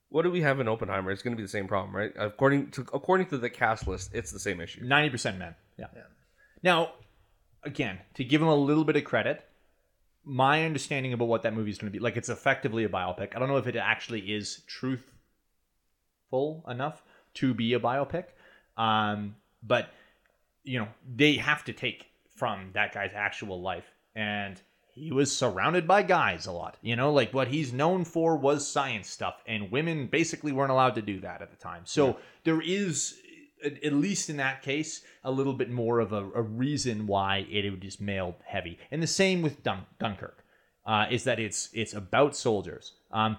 [0.08, 1.10] what do we have in Oppenheimer?
[1.10, 2.12] It's gonna be the same problem, right?
[2.18, 4.84] According to according to the cast list, it's the same issue.
[4.84, 5.54] Ninety percent men.
[5.78, 5.86] Yeah.
[6.62, 6.92] Now,
[7.64, 9.42] again, to give him a little bit of credit,
[10.24, 13.34] my understanding about what that movie is going to be like, it's effectively a biopic.
[13.34, 15.04] I don't know if it actually is truthful
[16.68, 17.02] enough
[17.34, 18.24] to be a biopic,
[18.76, 19.88] um, but
[20.64, 22.06] you know they have to take
[22.36, 24.60] from that guy's actual life, and
[24.92, 26.76] he was surrounded by guys a lot.
[26.82, 30.94] You know, like what he's known for was science stuff, and women basically weren't allowed
[30.96, 31.82] to do that at the time.
[31.84, 33.18] So there is
[33.64, 37.46] at at least in that case, a little bit more of a, a reason why
[37.50, 38.78] it is male heavy.
[38.90, 40.44] And the same with Dun- Dunkirk,
[40.86, 42.92] uh, is that it's it's about soldiers.
[43.10, 43.38] Um,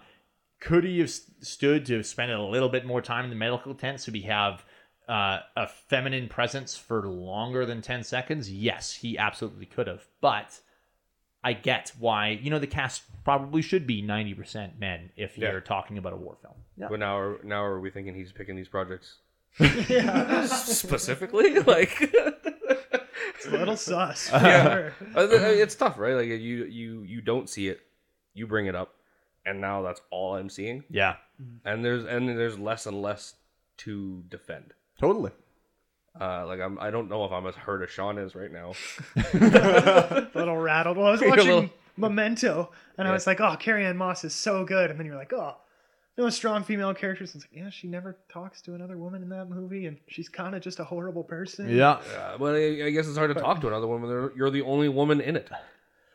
[0.60, 3.76] could he have s- stood to spend a little bit more time in the medical
[3.76, 4.64] tent so we have
[5.10, 8.50] uh, a feminine presence for longer than 10 seconds?
[8.50, 10.06] Yes, he absolutely could have.
[10.22, 10.58] But
[11.44, 15.52] I get why, you know, the cast probably should be 90% men if Yeah.
[15.52, 16.54] you're talking about a war film.
[16.78, 16.88] Yeah.
[16.90, 19.18] But now, are, now are we thinking he's picking these projects
[19.60, 21.60] yeah, specifically?
[21.60, 24.30] like, it's a little sus.
[24.34, 24.64] Yeah.
[25.14, 25.28] sure.
[25.28, 26.16] Th- it's tough, right?
[26.16, 26.36] Like you,
[26.66, 27.80] you, you don't see it,
[28.34, 28.96] you bring it up,
[29.46, 30.84] and now that's all I'm seeing.
[30.90, 31.16] Yeah,
[31.66, 33.36] And there's and there's less and less
[33.78, 34.74] to defend.
[35.00, 35.32] totally.
[36.20, 38.74] Uh, like I'm, I don't know if I'm as hurt as Sean is right now.
[39.34, 40.96] a little rattled.
[40.98, 44.64] Well, I was watching little- Memento, and I was like, "Oh, Carrie-Anne Moss is so
[44.66, 45.56] good," and then you're like, "Oh,
[46.18, 49.50] no strong female characters." It's like, yeah, she never talks to another woman in that
[49.50, 51.70] movie, and she's kind of just a horrible person.
[51.70, 51.92] Yeah.
[52.18, 54.32] Uh, but I, I guess it's hard to talk to another woman.
[54.36, 55.50] You're the only woman in it.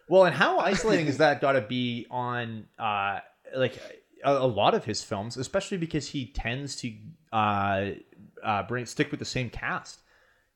[0.09, 3.21] Well, and how isolating is that got to be on uh
[3.55, 3.79] like
[4.25, 6.93] a, a lot of his films, especially because he tends to
[7.33, 7.91] uh,
[8.43, 10.01] uh bring stick with the same cast.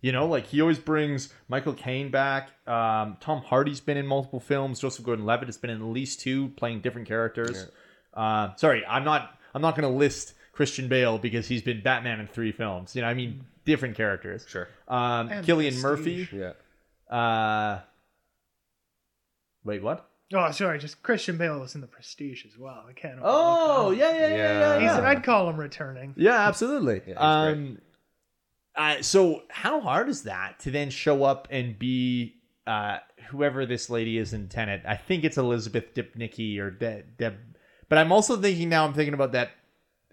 [0.01, 2.51] You know, like he always brings Michael Caine back.
[2.67, 4.81] Um, Tom Hardy's been in multiple films.
[4.81, 7.69] Joseph Gordon-Levitt has been in at least two, playing different characters.
[8.15, 9.39] Uh, sorry, I'm not.
[9.55, 12.95] I'm not going to list Christian Bale because he's been Batman in three films.
[12.97, 14.47] You know, I mean different characters.
[14.49, 14.69] Sure.
[14.89, 16.29] Um, And Cillian Murphy.
[16.33, 16.53] Yeah.
[17.15, 17.81] Uh,
[19.65, 20.09] wait, what?
[20.35, 22.85] Oh, sorry, just Christian Bale was in the Prestige as well.
[22.89, 23.19] I can't.
[23.23, 24.79] Oh, yeah, yeah, yeah, yeah, Yeah.
[24.79, 24.81] yeah.
[24.81, 26.15] He's, I'd call him returning.
[26.17, 27.03] Yeah, absolutely.
[27.07, 27.79] Yeah, he's um,
[28.75, 32.37] uh, so how hard is that to then show up and be
[32.67, 32.99] uh,
[33.29, 34.83] whoever this lady is in Tenet?
[34.89, 37.37] I think it's Elizabeth Debnicki or De- Deb,
[37.93, 38.87] but I'm also thinking now.
[38.87, 39.51] I'm thinking about that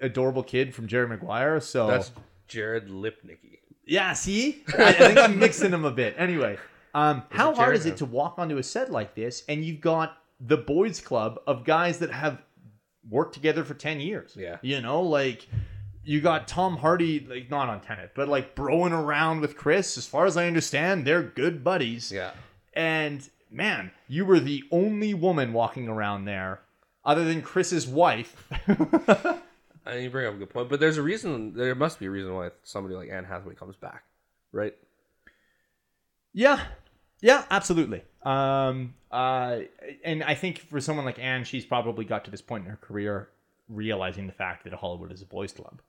[0.01, 1.61] adorable kid from Jerry Maguire.
[1.61, 2.11] So That's
[2.49, 3.59] Jared Lipnicki.
[3.85, 6.13] yeah, see, I, I think I'm mixing them a bit.
[6.17, 6.57] Anyway,
[6.93, 10.17] um, how hard is it to walk onto a set like this and you've got
[10.41, 12.41] the boys' club of guys that have
[13.09, 14.35] worked together for ten years?
[14.37, 14.57] Yeah.
[14.61, 15.47] you know, like
[16.03, 19.97] you got Tom Hardy, like not on Tenet, but like broing around with Chris.
[19.97, 22.11] As far as I understand, they're good buddies.
[22.11, 22.31] Yeah.
[22.73, 26.59] And man, you were the only woman walking around there,
[27.03, 28.47] other than Chris's wife.
[28.51, 29.39] I
[29.85, 31.53] And you bring up a good point, but there's a reason.
[31.53, 34.03] There must be a reason why somebody like Anne Hathaway comes back,
[34.51, 34.75] right?
[36.31, 36.61] Yeah,
[37.21, 38.03] yeah, absolutely.
[38.23, 39.59] Um, uh,
[40.03, 42.77] and I think for someone like Anne, she's probably got to this point in her
[42.77, 43.29] career
[43.67, 45.81] realizing the fact that Hollywood is a boys' club.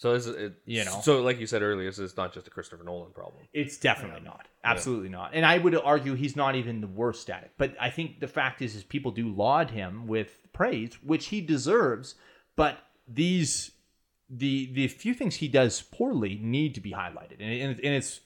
[0.00, 0.54] So is it?
[0.64, 0.98] You know.
[1.02, 3.42] So like you said earlier, this is not just a Christopher Nolan problem.
[3.52, 4.48] It's definitely not.
[4.64, 5.32] Absolutely not.
[5.34, 7.50] And I would argue he's not even the worst at it.
[7.58, 11.42] But I think the fact is, is people do laud him with praise, which he
[11.42, 12.14] deserves.
[12.56, 13.72] But these,
[14.30, 18.22] the the few things he does poorly need to be highlighted, and, and, and it's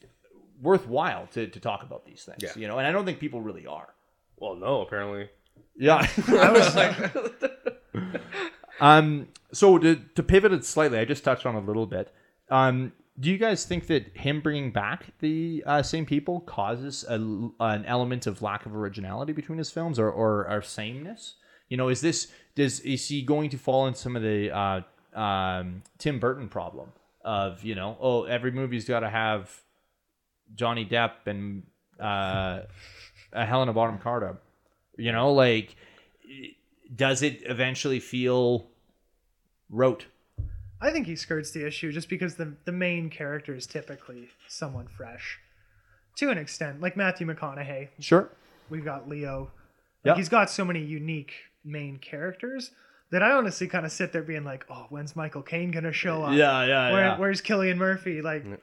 [0.62, 2.40] worthwhile to, to talk about these things.
[2.40, 2.50] Yeah.
[2.54, 3.92] You know, and I don't think people really are.
[4.36, 5.28] Well, no, apparently.
[5.76, 6.06] Yeah.
[6.28, 8.22] I was like,
[8.80, 9.26] um.
[9.54, 12.12] So to to pivot it slightly, I just touched on a little bit.
[12.50, 12.92] Um.
[13.20, 17.14] Do you guys think that him bringing back the uh, same people causes a,
[17.60, 21.36] an element of lack of originality between his films, or or, or sameness?
[21.68, 24.80] You know, is this does is he going to fall in some of the uh,
[25.16, 26.90] um, Tim Burton problem
[27.24, 29.62] of you know, oh, every movie's got to have
[30.56, 31.62] Johnny Depp and
[32.00, 32.62] uh,
[33.32, 34.38] a Helena Bonham Carter.
[34.96, 35.76] You know, like
[36.94, 38.66] does it eventually feel
[39.70, 40.06] rote?
[40.80, 44.86] I think he skirts the issue just because the the main character is typically someone
[44.88, 45.38] fresh,
[46.16, 46.80] to an extent.
[46.80, 48.30] Like Matthew McConaughey, Sure.
[48.68, 49.50] we've got Leo.
[50.04, 50.12] Yeah.
[50.12, 51.32] Like he's got so many unique
[51.64, 52.70] main characters
[53.10, 56.22] that I honestly kind of sit there being like, oh, when's Michael Caine gonna show
[56.24, 56.34] up?
[56.34, 57.18] Yeah, yeah, Where, yeah.
[57.18, 58.20] Where's Cillian Murphy?
[58.20, 58.56] Like, Yeah.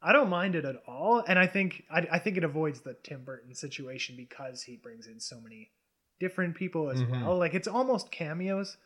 [0.00, 2.94] I don't mind it at all, and I think I, I think it avoids the
[3.02, 5.72] Tim Burton situation because he brings in so many
[6.20, 7.10] different people as Mhm.
[7.22, 7.36] well.
[7.36, 8.76] Like it's almost cameos.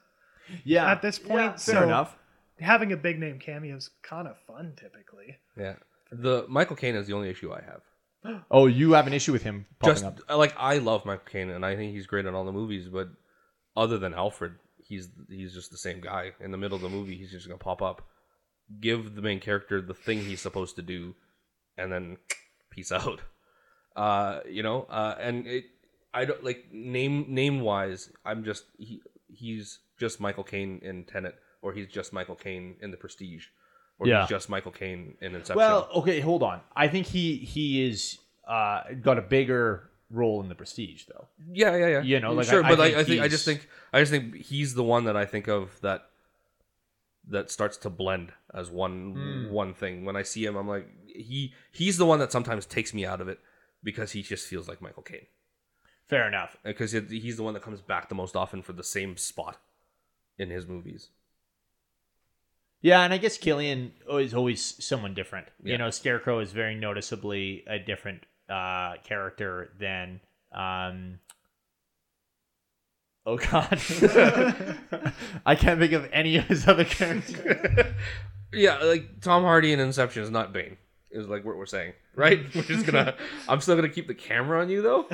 [0.64, 0.90] Yeah.
[0.90, 2.16] at this point, Yeah, fair so- enough.
[2.58, 5.38] Having a big name cameo is kind of fun typically.
[5.56, 5.76] Yeah.
[6.12, 7.80] The Michael Caine is the only issue I have.
[8.50, 10.36] Oh, you have an issue with him popping Just up.
[10.38, 13.08] like I love Michael Caine and I think he's great in all the movies, but
[13.76, 16.32] other than Alfred, he's he's just the same guy.
[16.38, 18.02] In the middle of the movie, he's just gonna pop up,
[18.78, 21.14] give the main character the thing he's supposed to do,
[21.78, 22.18] and then
[22.70, 23.20] peace out.
[23.96, 25.64] Uh, you know, uh, and it,
[26.12, 28.10] I don't like name name wise.
[28.24, 32.90] I'm just he he's just Michael Caine in Tenet, or he's just Michael Caine in
[32.90, 33.46] The Prestige,
[33.98, 34.22] or Yeah.
[34.22, 35.56] he's just Michael Caine in Inception.
[35.56, 36.60] Well, okay, hold on.
[36.74, 41.28] I think he he is uh got a bigger role in the Prestige though.
[41.52, 42.02] Yeah, yeah, yeah.
[42.02, 44.00] You know, like, sure, I- I but like, think I think I just think I
[44.00, 46.06] just think he's the one that I think of that
[47.28, 49.50] that starts to blend as one Hmm.
[49.52, 50.04] one thing.
[50.04, 53.20] When I see him, I'm like he he's the one that sometimes takes me out
[53.20, 53.38] of it
[53.84, 55.26] because he just feels like Michael Caine
[56.06, 56.56] Fair enough.
[56.64, 59.60] because he's the one that comes back the most often for the same spot
[60.40, 61.10] in his movies.
[62.82, 65.48] Yeah, and I guess Cillian is always someone different.
[65.62, 65.72] Yeah.
[65.72, 70.20] You know, Scarecrow is very noticeably a different uh, character than.
[70.52, 71.20] Um...
[73.26, 73.78] Oh God,
[75.46, 77.86] I can't think of any of his other characters.
[78.52, 80.76] Yeah, like Tom Hardy in Inception is not Bane.
[81.12, 82.40] Is like what we're saying, right?
[82.52, 83.14] We're just gonna.
[83.48, 85.06] I'm still gonna keep the camera on you though.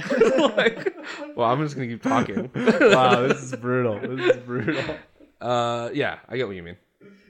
[0.57, 0.97] like,
[1.37, 2.51] well, I'm just gonna keep talking.
[2.55, 3.99] wow, this is brutal.
[4.01, 4.97] This is brutal.
[5.41, 6.77] Uh, yeah, I get what you mean.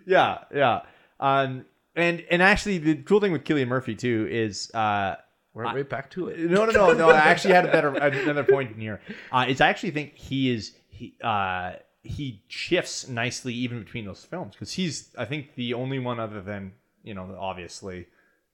[0.07, 0.83] Yeah, yeah.
[1.19, 5.17] Um, and and actually, the cool thing with Cillian Murphy too is uh,
[5.55, 6.39] We're right back to it.
[6.39, 7.11] no, no, no, no.
[7.11, 9.01] I actually had a better another point in here.
[9.33, 14.25] Uh, is I actually think he is he uh he shifts nicely even between those
[14.25, 18.07] films because he's I think the only one other than you know obviously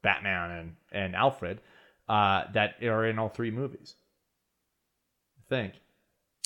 [0.02, 1.60] Batman and and Alfred
[2.08, 3.96] uh that are in all three movies.
[5.38, 5.74] I think.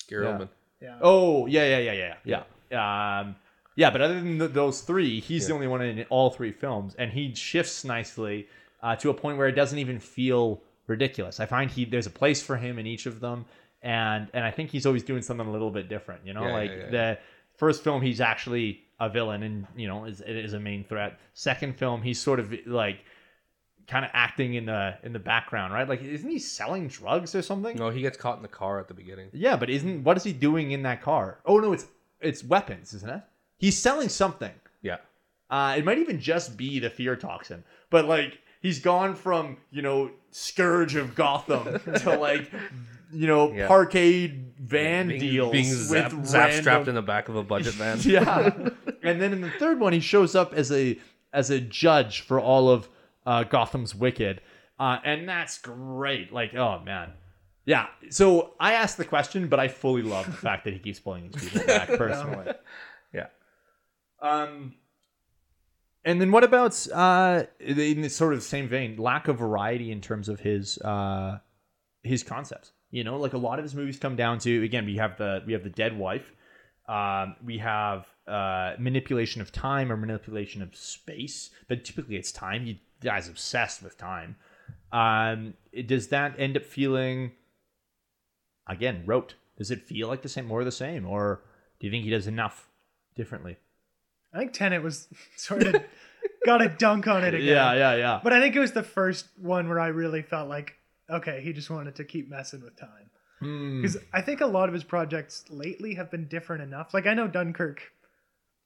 [0.09, 0.33] Gary Yeah.
[0.39, 0.49] Oldman.
[0.81, 0.99] Yeah.
[1.03, 2.43] Oh yeah, yeah, yeah, yeah, yeah.
[2.73, 3.37] Um,
[3.77, 6.95] yeah, but other than th- those three, he's the only one in all three films,
[6.99, 8.49] and he shifts nicely
[8.83, 11.41] uh, to a point where it doesn't even feel ridiculous.
[11.41, 13.45] I find he there's a place for him in each of them,
[13.83, 16.27] and and I think he's always doing something a little bit different.
[16.27, 17.19] You know, Yeah, like yeah, yeah, the
[17.57, 21.19] first film, he's actually a villain, and you know, is is a main threat.
[21.35, 23.05] Second film, he's sort of like
[23.87, 25.89] kind of acting in the in the background, right?
[25.89, 27.77] Like, isn't he selling drugs or something?
[27.77, 29.29] No, he gets caught in the car at the beginning.
[29.33, 31.39] Yeah, but isn't what is he doing in that car?
[31.45, 31.87] Oh no, it's
[32.21, 33.23] it's weapons, isn't it?
[33.59, 34.53] He's selling something.
[34.83, 34.99] Yeah.
[35.51, 39.83] Uh, it might even just be the fear toxin, but like he's gone from you
[39.83, 42.51] know scourge of Gotham to like
[43.13, 43.69] you know Yeah.
[43.69, 47.75] parkade van being, deals being with zap, zap strapped in the back of a budget
[47.81, 47.99] van.
[48.03, 48.51] yeah,
[49.03, 50.99] and then in the third one, he shows up as a
[51.33, 52.89] as a judge for all of
[53.25, 54.41] uh, Gotham's Wicked,
[54.81, 56.33] uh, and that's great.
[56.33, 57.13] Like, oh man,
[57.67, 57.89] yeah.
[58.11, 61.31] So I asked the question, but I fully love the fact that he keeps pulling
[61.31, 62.53] these people back personally.
[63.13, 63.27] Yeah.
[64.23, 64.75] Um.
[66.05, 70.01] And then what about uh in this sort of same vein, lack of variety in
[70.01, 71.39] terms of his uh
[72.05, 72.71] his concepts.
[72.93, 75.43] You know, like a lot of his movies come down to again, we have the
[75.45, 76.33] we have the dead wife,
[76.89, 82.65] um, we have uh manipulation of time or manipulation of space, but typically it's time.
[82.65, 84.37] You guys obsessed with time.
[84.93, 85.55] Um,
[85.87, 87.33] does that end up feeling
[88.67, 89.35] again rote?
[89.59, 91.43] Does it feel like the same, more of the same, or
[91.81, 92.69] do you think he does enough
[93.15, 93.57] differently?
[94.35, 95.83] I think Tenet was sort of
[96.45, 97.47] got a dunk on it again.
[97.47, 98.21] Yeah, yeah, yeah.
[98.23, 100.75] But I think it was the first one where I really felt like,
[101.11, 103.11] okay, he just wanted to keep messing with time.
[103.41, 103.81] Hmm.
[103.81, 106.93] Because I think a lot of his projects lately have been different enough.
[106.93, 107.93] Like I know Dunkirk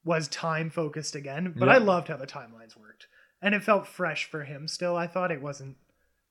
[0.05, 1.75] was time focused again, but Yeah.
[1.75, 3.07] I loved how the timelines worked.
[3.43, 4.97] And it felt fresh for him still.
[4.97, 5.77] I thought it wasn't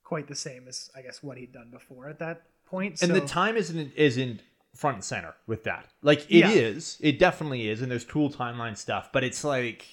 [0.03, 3.01] quite the same as I guess what he'd done before at that point.
[3.01, 4.41] and so, the time isn't isn't
[4.75, 5.87] front and center with that.
[6.01, 7.09] Like it is, Yeah.
[7.09, 9.85] it definitely is, and there's cool timeline stuff, but it's like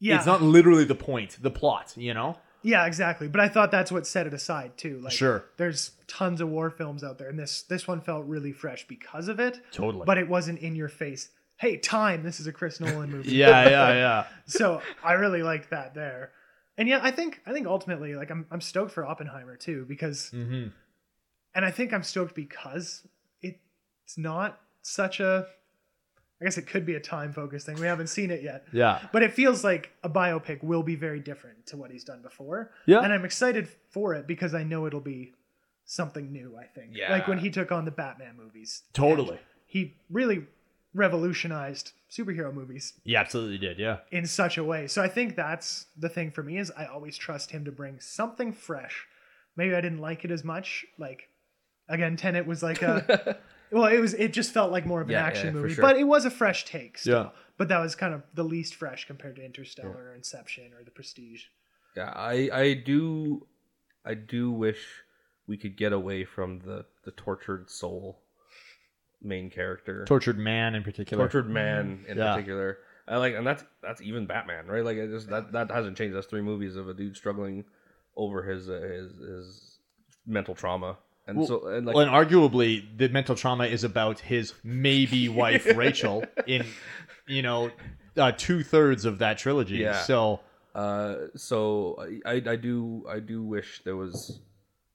[0.00, 2.38] Yeah, it's not literally the point, the plot, you know?
[2.62, 3.28] Yeah, exactly.
[3.28, 4.98] But I thought that's what set it aside too.
[5.00, 5.44] Like, Sure.
[5.58, 9.28] there's tons of war films out there, and this this one felt really fresh because
[9.28, 9.60] of it.
[9.70, 10.04] Totally.
[10.06, 11.28] But it wasn't in your face.
[11.56, 12.22] Hey, time!
[12.22, 13.32] This is a Chris Nolan movie.
[13.36, 14.26] yeah, yeah, yeah.
[14.46, 16.32] so I really liked that there.
[16.78, 20.30] And yeah, I think I think ultimately, like I'm I'm stoked for Oppenheimer too because,
[20.30, 20.68] hmm
[21.54, 23.06] and I think I'm stoked because
[23.42, 25.46] it's not such a.
[26.40, 27.76] I guess it could be a time focused thing.
[27.76, 28.66] We haven't seen it yet.
[28.72, 29.00] Yeah.
[29.12, 32.72] But it feels like a biopic will be very different to what he's done before.
[32.86, 33.00] Yeah.
[33.00, 35.32] And I'm excited for it because I know it'll be
[35.86, 36.90] something new, I think.
[36.92, 37.12] Yeah.
[37.12, 38.82] Like when he took on the Batman movies.
[38.92, 39.38] Totally.
[39.64, 40.44] He really
[40.92, 43.98] revolutionized superhero movies You absolutely did, yeah.
[44.12, 44.86] in such a way.
[44.86, 48.00] So I think that's the thing for me is I always trust him to bring
[48.00, 49.06] something fresh.
[49.56, 50.84] Maybe I didn't like it as much.
[50.98, 51.28] Like
[51.88, 53.38] again, Tenet was like a
[53.70, 55.74] well, it was it just felt like more of an Yeah, action yeah, for movie.
[55.74, 55.82] sure.
[55.82, 57.22] But it was a fresh take still.
[57.24, 57.28] Yeah.
[57.56, 60.90] But that was kind of the least fresh compared to Interstellar or Inception or The
[60.90, 61.44] Prestige.
[61.96, 63.46] Yeah, I I do
[64.04, 64.84] I do wish
[65.46, 68.20] we could get away from the the tortured soul
[69.22, 70.04] main character.
[70.04, 71.22] Tortured man in particular.
[71.24, 72.32] tortured man in Yeah.
[72.34, 72.78] particular.
[73.06, 74.84] I like and that's that's even Batman, right?
[74.84, 76.16] Like it just that that hasn't changed.
[76.16, 77.64] That's three movies of a dude struggling
[78.16, 79.78] over his uh, his his
[80.26, 80.96] mental trauma.
[81.26, 85.28] And Well- so and like well, and arguably, the mental trauma is about his maybe
[85.42, 86.66] wife Rachel in,
[87.26, 87.70] you know,
[88.16, 89.76] uh, two thirds of that trilogy.
[89.78, 90.02] Yeah.
[90.02, 90.40] So
[90.74, 91.96] Uh, so
[92.26, 94.40] I, I do I do wish there was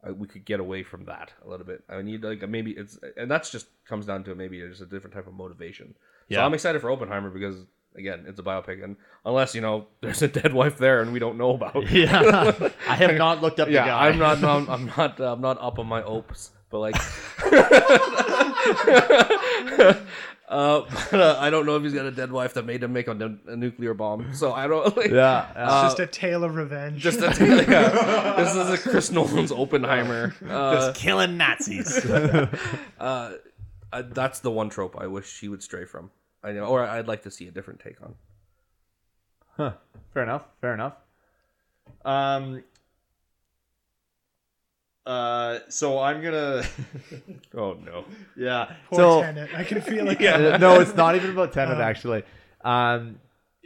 [0.07, 1.83] uh, we could get away from that a little bit.
[1.89, 5.13] I need like maybe it's and that's just comes down to maybe just a different
[5.15, 5.95] type of motivation.
[6.27, 6.39] Yeah.
[6.39, 6.45] So.
[6.45, 7.65] I'm excited for Oppenheimer because
[7.95, 11.19] again it's a biopic and unless you know there's a dead wife there and we
[11.19, 11.89] don't know about.
[11.91, 14.07] yeah, I have not looked up the yeah, guy.
[14.07, 16.95] I'm not no, I'm not I'm not up on my opes, but like.
[20.49, 20.81] Uh,
[21.11, 23.07] but, uh, I don't know if he's got a dead wife that made him make
[23.07, 24.33] a, nuclear bomb.
[24.33, 24.97] So I don't.
[24.97, 26.99] Like, Yeah, It's uh, just a tale of revenge.
[26.99, 27.63] just a, tale.
[27.69, 30.33] yeah, this is a Chris Nolan's Oppenheimer.
[30.43, 32.03] Uh, just killing Nazis.
[32.03, 32.47] uh,
[32.99, 33.33] uh,
[34.09, 36.09] that's the one trope I wish he would stray from.
[36.43, 38.15] I know, or I'd like to see a different take on.
[39.57, 39.73] Huh.
[40.13, 40.45] Fair enough.
[40.61, 40.93] Fair enough.
[42.05, 42.63] Um.
[45.05, 45.59] Uh.
[45.69, 46.63] So I'm gonna.
[47.55, 48.05] Oh no!
[48.37, 48.73] yeah.
[48.89, 49.49] Poor so Tenet.
[49.55, 50.21] I can feel it.
[50.21, 51.81] Uh, no, it's not even about Tenet Oh.
[51.81, 52.23] actually.
[52.63, 53.19] Um,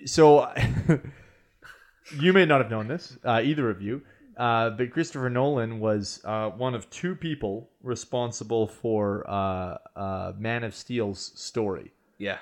[0.05, 0.51] so
[2.19, 4.01] you may not have known this, uh, either of you,
[4.37, 10.63] uh, but Christopher Nolan was uh, one of two people responsible for uh, uh, Man
[10.63, 11.91] of Steel's story.
[12.23, 12.37] Yeah,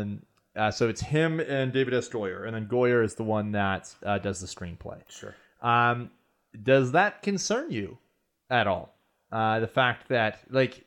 [0.00, 0.22] Um,
[0.56, 2.08] uh, so it's him and David S.
[2.08, 5.00] Goyer, and then Goyer is the one that uh, does the screenplay.
[5.08, 5.34] sure.
[5.62, 6.10] Um,
[6.62, 7.98] does that concern you
[8.50, 8.94] at all?
[9.30, 10.84] Uh, the fact that like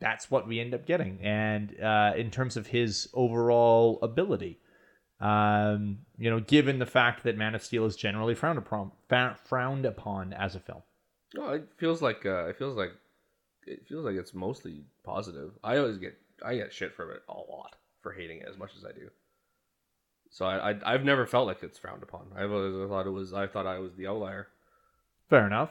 [0.00, 4.58] that's what we end up getting, and uh, in terms of his overall ability,
[5.20, 8.92] um, you know, given the fact that Man of Steel is generally frowned upon,
[9.44, 10.82] frowned upon as a film.
[11.34, 12.92] No, it feels like uh, it feels like
[13.66, 15.50] it feels like it's mostly positive.
[15.62, 18.70] I always get I get shit for it a lot for hating it as much
[18.76, 19.08] as I do.
[20.30, 22.26] So I, I I've never felt like it's frowned upon.
[22.36, 23.32] I've always thought it was.
[23.32, 24.48] I thought I was the outlier.
[25.30, 25.70] Fair enough,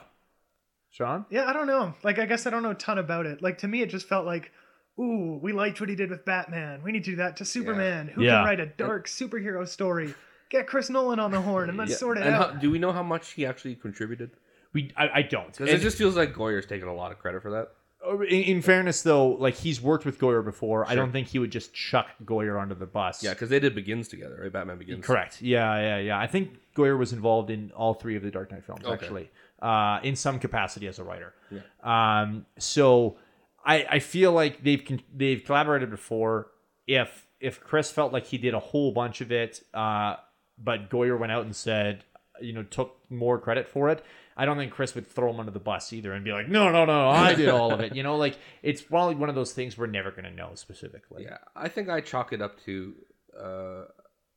[0.90, 1.24] Sean.
[1.30, 1.94] Yeah, I don't know.
[2.02, 3.42] Like, I guess I don't know a ton about it.
[3.42, 4.50] Like, to me, it just felt like,
[4.98, 6.82] ooh, we liked what he did with Batman.
[6.82, 8.08] We need to do that to Superman.
[8.08, 8.38] Who Yeah.
[8.38, 10.14] can write a dark superhero story?
[10.50, 12.54] Get Chris Nolan on the horn and let's Yeah, sort it and out.
[12.54, 14.30] how- do we know how much he actually contributed?
[14.72, 15.52] We I, I don't.
[15.52, 17.70] Because it just feels like Goyer's taking a lot of credit for that.
[18.04, 20.88] Uh, In, in fairness, though, like he's worked with Goyer before.
[20.88, 23.22] I don't think he would just chuck Goyer under the bus.
[23.22, 24.52] Yeah, because they did Begins together, right?
[24.52, 25.04] Batman Begins.
[25.04, 25.40] correct.
[25.42, 26.18] Yeah, yeah, yeah.
[26.18, 28.92] I think Goyer was involved in all three of the Dark Knight films, Okay.
[28.94, 29.30] actually,
[29.62, 31.34] uh, in some capacity as a writer.
[31.50, 31.60] Yeah.
[31.82, 33.16] Um, so
[33.64, 36.48] I, I feel like they've con- they've collaborated before.
[36.86, 40.16] If if Chris felt like he did a whole bunch of it, uh,
[40.58, 42.04] but Goyer went out and said,
[42.40, 44.04] you know, took more credit for it.
[44.36, 46.70] I don't think Chris would throw him under the bus either and be like, no,
[46.70, 47.94] no, no, I did all of it.
[47.96, 51.24] You know, like it's probably one of those things we're never going to know specifically.
[51.24, 52.94] Yeah, I think I chalk it up to
[53.40, 53.84] uh,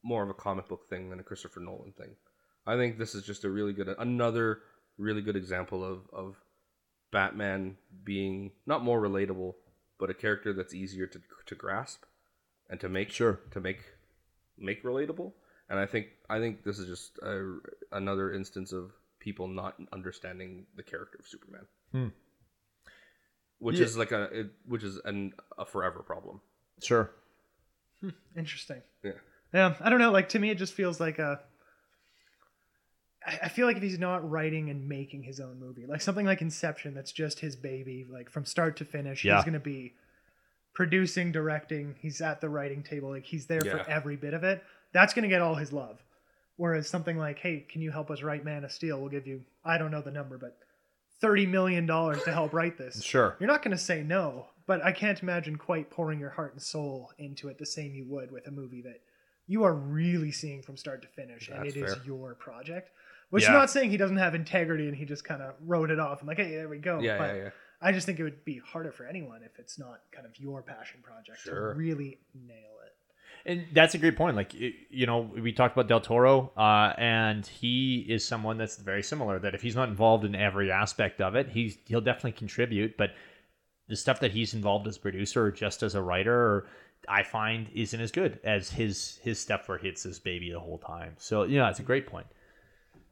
[0.03, 2.11] more of a comic book thing than a Christopher Nolan thing.
[2.65, 4.59] I think this is just a really good, another
[4.97, 6.35] really good example of of
[7.11, 9.55] Batman being not more relatable,
[9.99, 12.03] but a character that's easier to to grasp
[12.69, 13.39] and to make Sure.
[13.51, 13.79] to make
[14.57, 15.33] make relatable.
[15.69, 17.57] And I think I think this is just a,
[17.91, 22.07] another instance of people not understanding the character of Superman, Hmm.
[23.59, 23.85] which Yeah.
[23.85, 26.41] is like a it, which is an a forever problem.
[26.81, 27.11] Sure.
[28.35, 28.81] Interesting.
[29.03, 29.11] Yeah.
[29.53, 30.11] Yeah, I don't know.
[30.11, 31.41] Like, to me, it just feels like a.
[33.25, 36.41] I feel like if he's not writing and making his own movie, like something like
[36.41, 39.35] Inception, that's just his baby, like from start to finish, Yeah.
[39.35, 39.95] he's gonna be
[40.73, 41.95] producing, directing.
[41.99, 43.09] He's at the writing table.
[43.09, 43.83] Like he's there Yeah.
[43.83, 44.63] for every bit of it.
[44.93, 46.01] That's gonna get all his love.
[46.59, 48.99] Whereas something like, hey, can you help us write Man of Steel?
[48.99, 50.57] We'll give you I don't know the number, but
[51.21, 53.01] thirty million dollars to help write this.
[53.13, 53.37] Sure.
[53.39, 57.11] You're not gonna say no, but I can't imagine quite pouring your heart and soul
[57.17, 58.99] into it the same you would with a movie that
[59.47, 62.03] you are really seeing from start to finish, and That's it is fair.
[62.05, 62.91] your project.
[63.29, 63.51] Which Yeah.
[63.51, 66.19] is not saying he doesn't have integrity and he just kind of wrote it off
[66.19, 66.99] and like, hey, there we go.
[66.99, 67.49] yeah, but yeah, yeah.
[67.81, 70.61] I just think it would be harder for anyone if it's not kind of your
[70.61, 71.73] passion project Sure.
[71.73, 72.88] to really nail it.
[73.45, 74.35] And that's a great point.
[74.35, 79.03] Like you know, we talked about Del Toro, uh, and he is someone that's very
[79.03, 79.39] similar.
[79.39, 82.97] That if he's not involved in every aspect of it, he's he'll definitely contribute.
[82.97, 83.11] But
[83.87, 86.67] the stuff that he's involved as producer or just as a writer, or
[87.07, 90.59] I find isn't as good as his his stuff where he hits this baby the
[90.59, 91.15] whole time.
[91.17, 92.27] So yeah, it's a great point.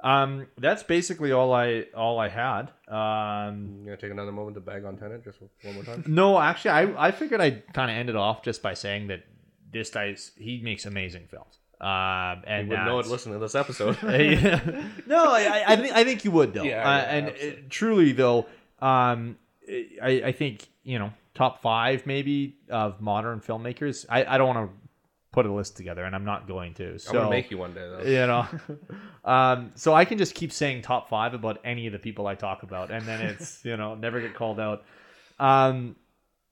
[0.01, 2.71] Um, that's basically all I all I had.
[2.87, 6.03] Um, You gonna take another moment to bag on Tenet just one more time?
[6.07, 9.23] no, actually, I, I figured I'd kind of end it off just by saying that
[9.71, 11.59] this guy's he makes amazing films.
[11.79, 13.97] Um, You and would know it listening to this episode.
[15.07, 16.63] no, I, I think I think you would though.
[16.63, 18.47] Yeah, uh, yeah, and it, truly though,
[18.81, 19.37] um,
[20.01, 24.05] I, I think you know top five maybe of modern filmmakers.
[24.09, 24.77] I, I don't want to
[25.31, 26.97] put a list together, and I'm not going to.
[26.97, 28.01] So I'm gonna make you one day though.
[28.01, 28.47] you know
[29.31, 32.33] um so i can just keep saying top five about any of the people i
[32.33, 34.83] talk about and then it's you know never get called out
[35.39, 35.95] um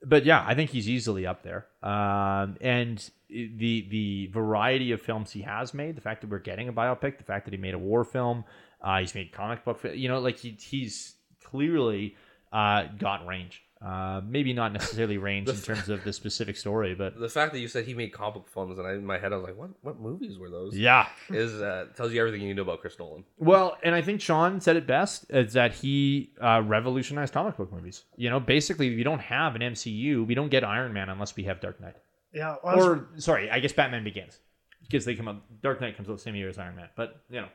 [0.06, 1.68] but yeah i think he's easily up there.
[1.84, 6.70] Um and the the variety of films he has made the fact that we're getting
[6.70, 8.46] a biopic the fact that he made a war film
[8.82, 12.16] uh he's made comic book you know like he, he's clearly
[12.54, 17.20] uh got range uh maybe not necessarily range in terms of the specific story but
[17.20, 19.32] The fact that you said he made comic book films, and I, in my head
[19.32, 19.70] I was like, "What?
[19.82, 23.24] What movies were those?" yeah is uh, tells you everything you know about Chris Nolan.
[23.38, 27.72] Well, and I think Sean said it best is that he uh, revolutionized comic book
[27.72, 28.04] movies.
[28.18, 30.26] You know, basically, we don't have an MCU.
[30.26, 31.96] We don't get Iron Man unless we have Dark Knight.
[32.34, 32.56] Yeah.
[32.64, 34.40] well, I was- Or, sorry, I guess Batman Begins.
[34.82, 36.90] Because they come out, Dark Knight comes out the same year as Iron Man.
[36.96, 37.48] But, you know,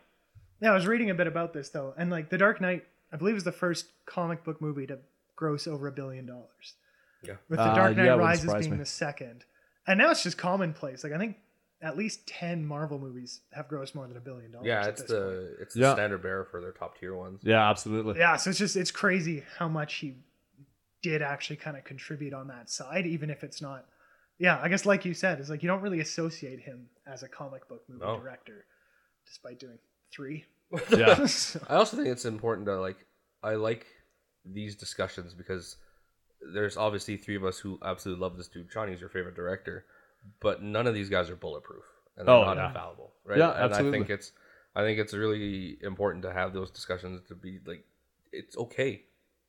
[0.60, 3.16] yeah, I was reading a bit about this though, and like The Dark Knight, I
[3.16, 4.98] believe is the first comic book movie to
[5.40, 6.74] gross over a billion dollars.
[7.24, 7.34] Yeah.
[7.48, 8.78] With The Uh, Dark Knight yeah, wouldn't Rises surprise being me.
[8.78, 9.44] the second.
[9.86, 11.02] And now it's just commonplace.
[11.02, 11.36] Like I think
[11.82, 14.66] at least ten Marvel movies have grossed more than a billion dollars.
[14.66, 15.22] Yeah, at it's this point.
[15.24, 15.94] the it's the Yeah.
[15.94, 17.40] standard bearer for their top tier ones.
[17.42, 18.18] yeah, absolutely.
[18.18, 20.14] Yeah, so it's just it's crazy how much he
[21.02, 23.86] did actually kind of contribute on that side, even if it's not.
[24.38, 27.28] Yeah, I guess like you said, it's like you don't really associate him as a
[27.28, 28.18] comic book movie No.
[28.20, 28.66] director,
[29.26, 29.78] despite doing
[30.12, 30.44] three.
[30.90, 31.24] Yeah.
[31.26, 33.06] So- I also think it's important to like
[33.42, 33.86] I like
[34.44, 35.76] these discussions because
[36.54, 38.70] there's obviously three of us who absolutely love this dude.
[38.70, 39.84] Johnny's your favorite director,
[40.40, 41.84] but none of these guys are bulletproof
[42.16, 42.68] and they're Oh, not yeah.
[42.68, 43.38] infallible, right?
[43.38, 43.98] Yeah, and absolutely.
[43.98, 44.32] I think it's
[44.74, 47.84] I think it's really important to have those discussions to be like
[48.32, 49.02] it's okay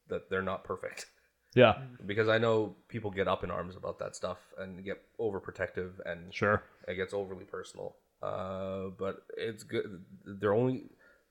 [0.08, 1.06] that they're not perfect
[1.54, 5.92] Yeah, because I know people get up in arms about that stuff and get overprotective
[6.06, 6.64] and sure.
[6.88, 7.96] it gets overly personal.
[8.24, 10.04] Uh, but it's good.
[10.26, 10.84] They're only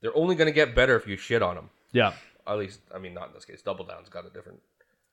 [0.02, 1.70] they're only gonna get better if you shit on them.
[1.92, 2.12] Yeah.
[2.51, 3.62] At least, I mean, not in this case.
[3.62, 4.61] Double Down's got a different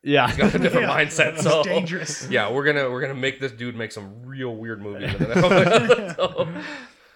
[0.04, 0.36] Yeah.
[0.36, 0.98] got a different Yeah.
[1.06, 1.34] mindset.
[1.36, 2.28] It's So dangerous.
[2.32, 5.14] Yeah, we're gonna we're gonna make this dude make some real weird movies.
[5.14, 6.48] in the- so-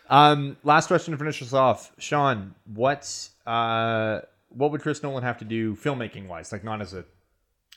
[0.10, 2.54] Um, last question to finish us off, Sean.
[2.66, 6.52] What uh, what would Chris Nolan have to do filmmaking wise?
[6.52, 7.06] Like not as a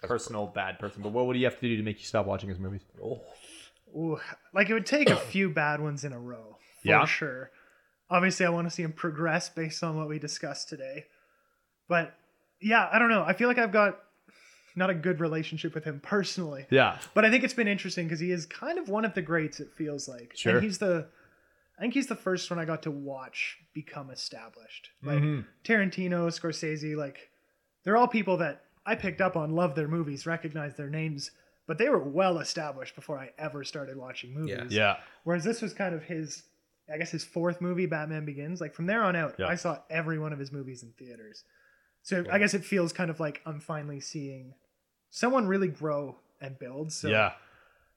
[0.03, 2.49] personal bad person, but what would he have to do to make you stop watching
[2.49, 2.83] his movies?
[3.03, 3.21] oh,
[3.97, 4.19] Ooh,
[4.53, 7.05] like it would take a few bad ones in a row for Yeah.
[7.05, 7.51] sure.
[8.11, 11.07] Obviously, I want to see him progress based on what we discussed today.
[11.89, 12.15] But
[12.65, 13.23] yeah, I don't know.
[13.23, 13.99] I feel like I've got
[14.77, 16.67] not a good relationship with him personally.
[16.71, 16.99] Yeah.
[17.15, 19.61] But I think it's been interesting because he is kind of one of the greats.
[19.61, 20.33] It feels like.
[20.35, 20.55] Sure.
[20.57, 21.07] And he's the,
[21.79, 24.91] I think he's the first one I got to watch become established.
[25.03, 25.45] Like Mhm.
[25.65, 27.31] Tarantino, Scorsese, like
[27.85, 31.31] they're all people that I picked up on, love their movies, recognize their names,
[31.67, 34.73] but they were well established before I ever started watching movies.
[34.73, 34.97] Yeah.
[35.23, 36.43] Whereas this was kind of his,
[36.93, 38.61] I guess his fourth movie, Batman Begins.
[38.61, 39.47] Like from there on out, Yeah.
[39.47, 41.45] I saw every one of his movies in theaters.
[42.05, 44.55] So I guess it feels kind of like I'm finally seeing
[45.11, 46.93] someone really grow and build.
[46.93, 47.33] So yeah.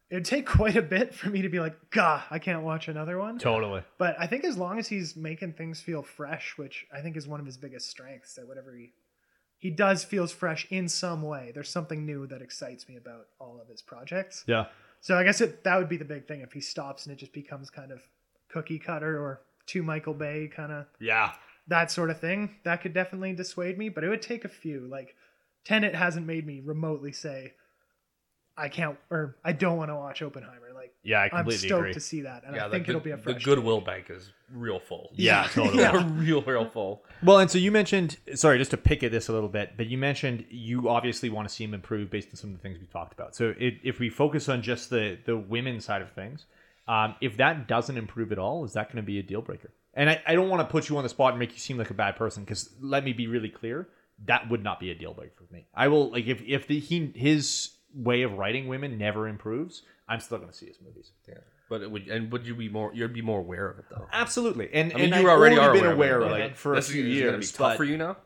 [0.10, 3.20] it'd take quite a bit for me to be like, gah, I can't watch another
[3.20, 3.38] one.
[3.38, 3.84] Totally.
[3.98, 7.28] But I think as long as he's making things feel fresh, which I think is
[7.28, 8.94] one of his biggest strengths, that whatever he
[9.60, 11.52] he does feels fresh in some way.
[11.54, 14.44] There's something new that excites me about all of his projects.
[14.48, 14.68] Yeah.
[15.02, 17.18] So I guess it, that would be the big thing if he stops and it
[17.18, 18.02] just becomes kind of
[18.50, 21.34] cookie cutter or to Michael Bay kind of Yeah.
[21.68, 22.56] That sort of thing.
[22.64, 24.88] That could definitely dissuade me, but it would take a few.
[24.90, 25.16] Like
[25.66, 27.54] Tenet hasn't made me remotely say
[28.58, 30.72] I can't or I don't want to watch Oppenheimer.
[30.74, 31.94] Like Yeah, I I'm stoked agree.
[31.94, 33.26] to see that, and yeah, I the think good- it'll be a fresh.
[33.26, 33.44] the fresh.
[33.46, 35.10] goodwill bank is real full.
[35.14, 35.80] Yeah, totally.
[35.84, 37.04] yeah, real, real full.
[37.24, 39.88] Well, and so you mentioned, sorry, just to pick at this a little bit, but
[39.88, 42.80] you mentioned you obviously want to see him improve based on some of the things
[42.80, 43.36] we talked about.
[43.36, 46.46] So it, if we focus on just the the women's side of things,
[46.88, 49.72] um, if that doesn't improve at all, is that going to be a deal breaker?
[49.98, 51.78] And I, I don't want to put you on the spot and make you seem
[51.78, 53.90] like a bad person because let me be really clear,
[54.26, 55.66] that would not be a deal breaker for me.
[55.74, 60.20] I will like if if the he his way of writing women never improves, I'm
[60.20, 61.12] still going to see his movies.
[61.28, 61.36] Yeah,
[61.70, 62.92] but it would and would you be more?
[62.94, 64.08] You'd be more aware of it though.
[64.14, 66.40] Absolutely, and I mean, and you I've already are been aware, aware, of it, but
[66.42, 67.26] like for a this few is years.
[67.32, 68.18] gonna be tough but- for you now.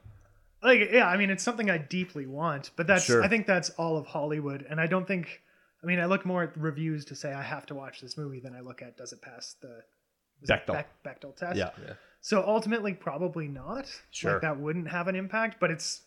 [0.63, 3.23] Like, yeah, I mean, it's something I deeply want, but that's Sure.
[3.23, 5.41] I think that's all of Hollywood, and I don't think.
[5.81, 8.15] I mean, I look more at the reviews to say I have to watch this
[8.15, 9.81] movie than I look at does it pass the
[10.41, 10.73] is it Bechdel.
[10.73, 11.57] Beck- Bechdel test.
[11.57, 11.69] Yeah.
[11.85, 11.93] Yeah.
[12.21, 13.87] So ultimately, probably not.
[14.11, 14.33] Sure.
[14.33, 16.01] Like that wouldn't have an impact, but it's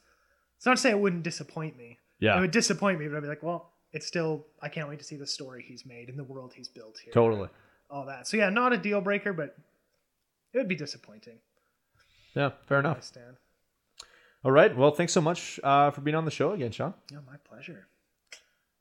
[0.56, 1.98] it's not to say it wouldn't disappoint me.
[2.20, 2.36] Yeah.
[2.38, 5.04] It would disappoint me, but I'd be like, well, it's still I can't wait to
[5.04, 7.12] see the story he's made and the world he's built here.
[7.12, 7.48] Totally.
[7.90, 8.26] All that.
[8.28, 9.56] So yeah, not a deal breaker, but
[10.52, 11.38] it would be disappointing.
[12.34, 13.02] Yeah, fair I enough.
[13.02, 13.36] stand.
[14.44, 14.76] All right.
[14.76, 16.94] Well, thanks so much uh, for being on the show again, Sean.
[17.10, 17.86] Yeah, my pleasure.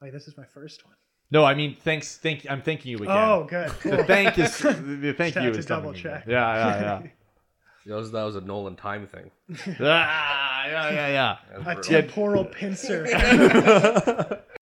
[0.02, 0.96] Wait, this is my first one.
[1.34, 2.18] No, I mean, thanks.
[2.18, 2.46] Thank.
[2.48, 3.10] I'm thanking you again.
[3.10, 3.70] Oh, good.
[3.82, 6.04] the thank is the thank Just you had to is coming double again.
[6.04, 6.24] check.
[6.28, 7.02] Yeah, yeah,
[7.88, 9.32] That was that was a Nolan time thing.
[9.80, 10.06] yeah.
[10.08, 11.38] ah, yeah, yeah, yeah.
[11.64, 13.04] That was a temporal pincer.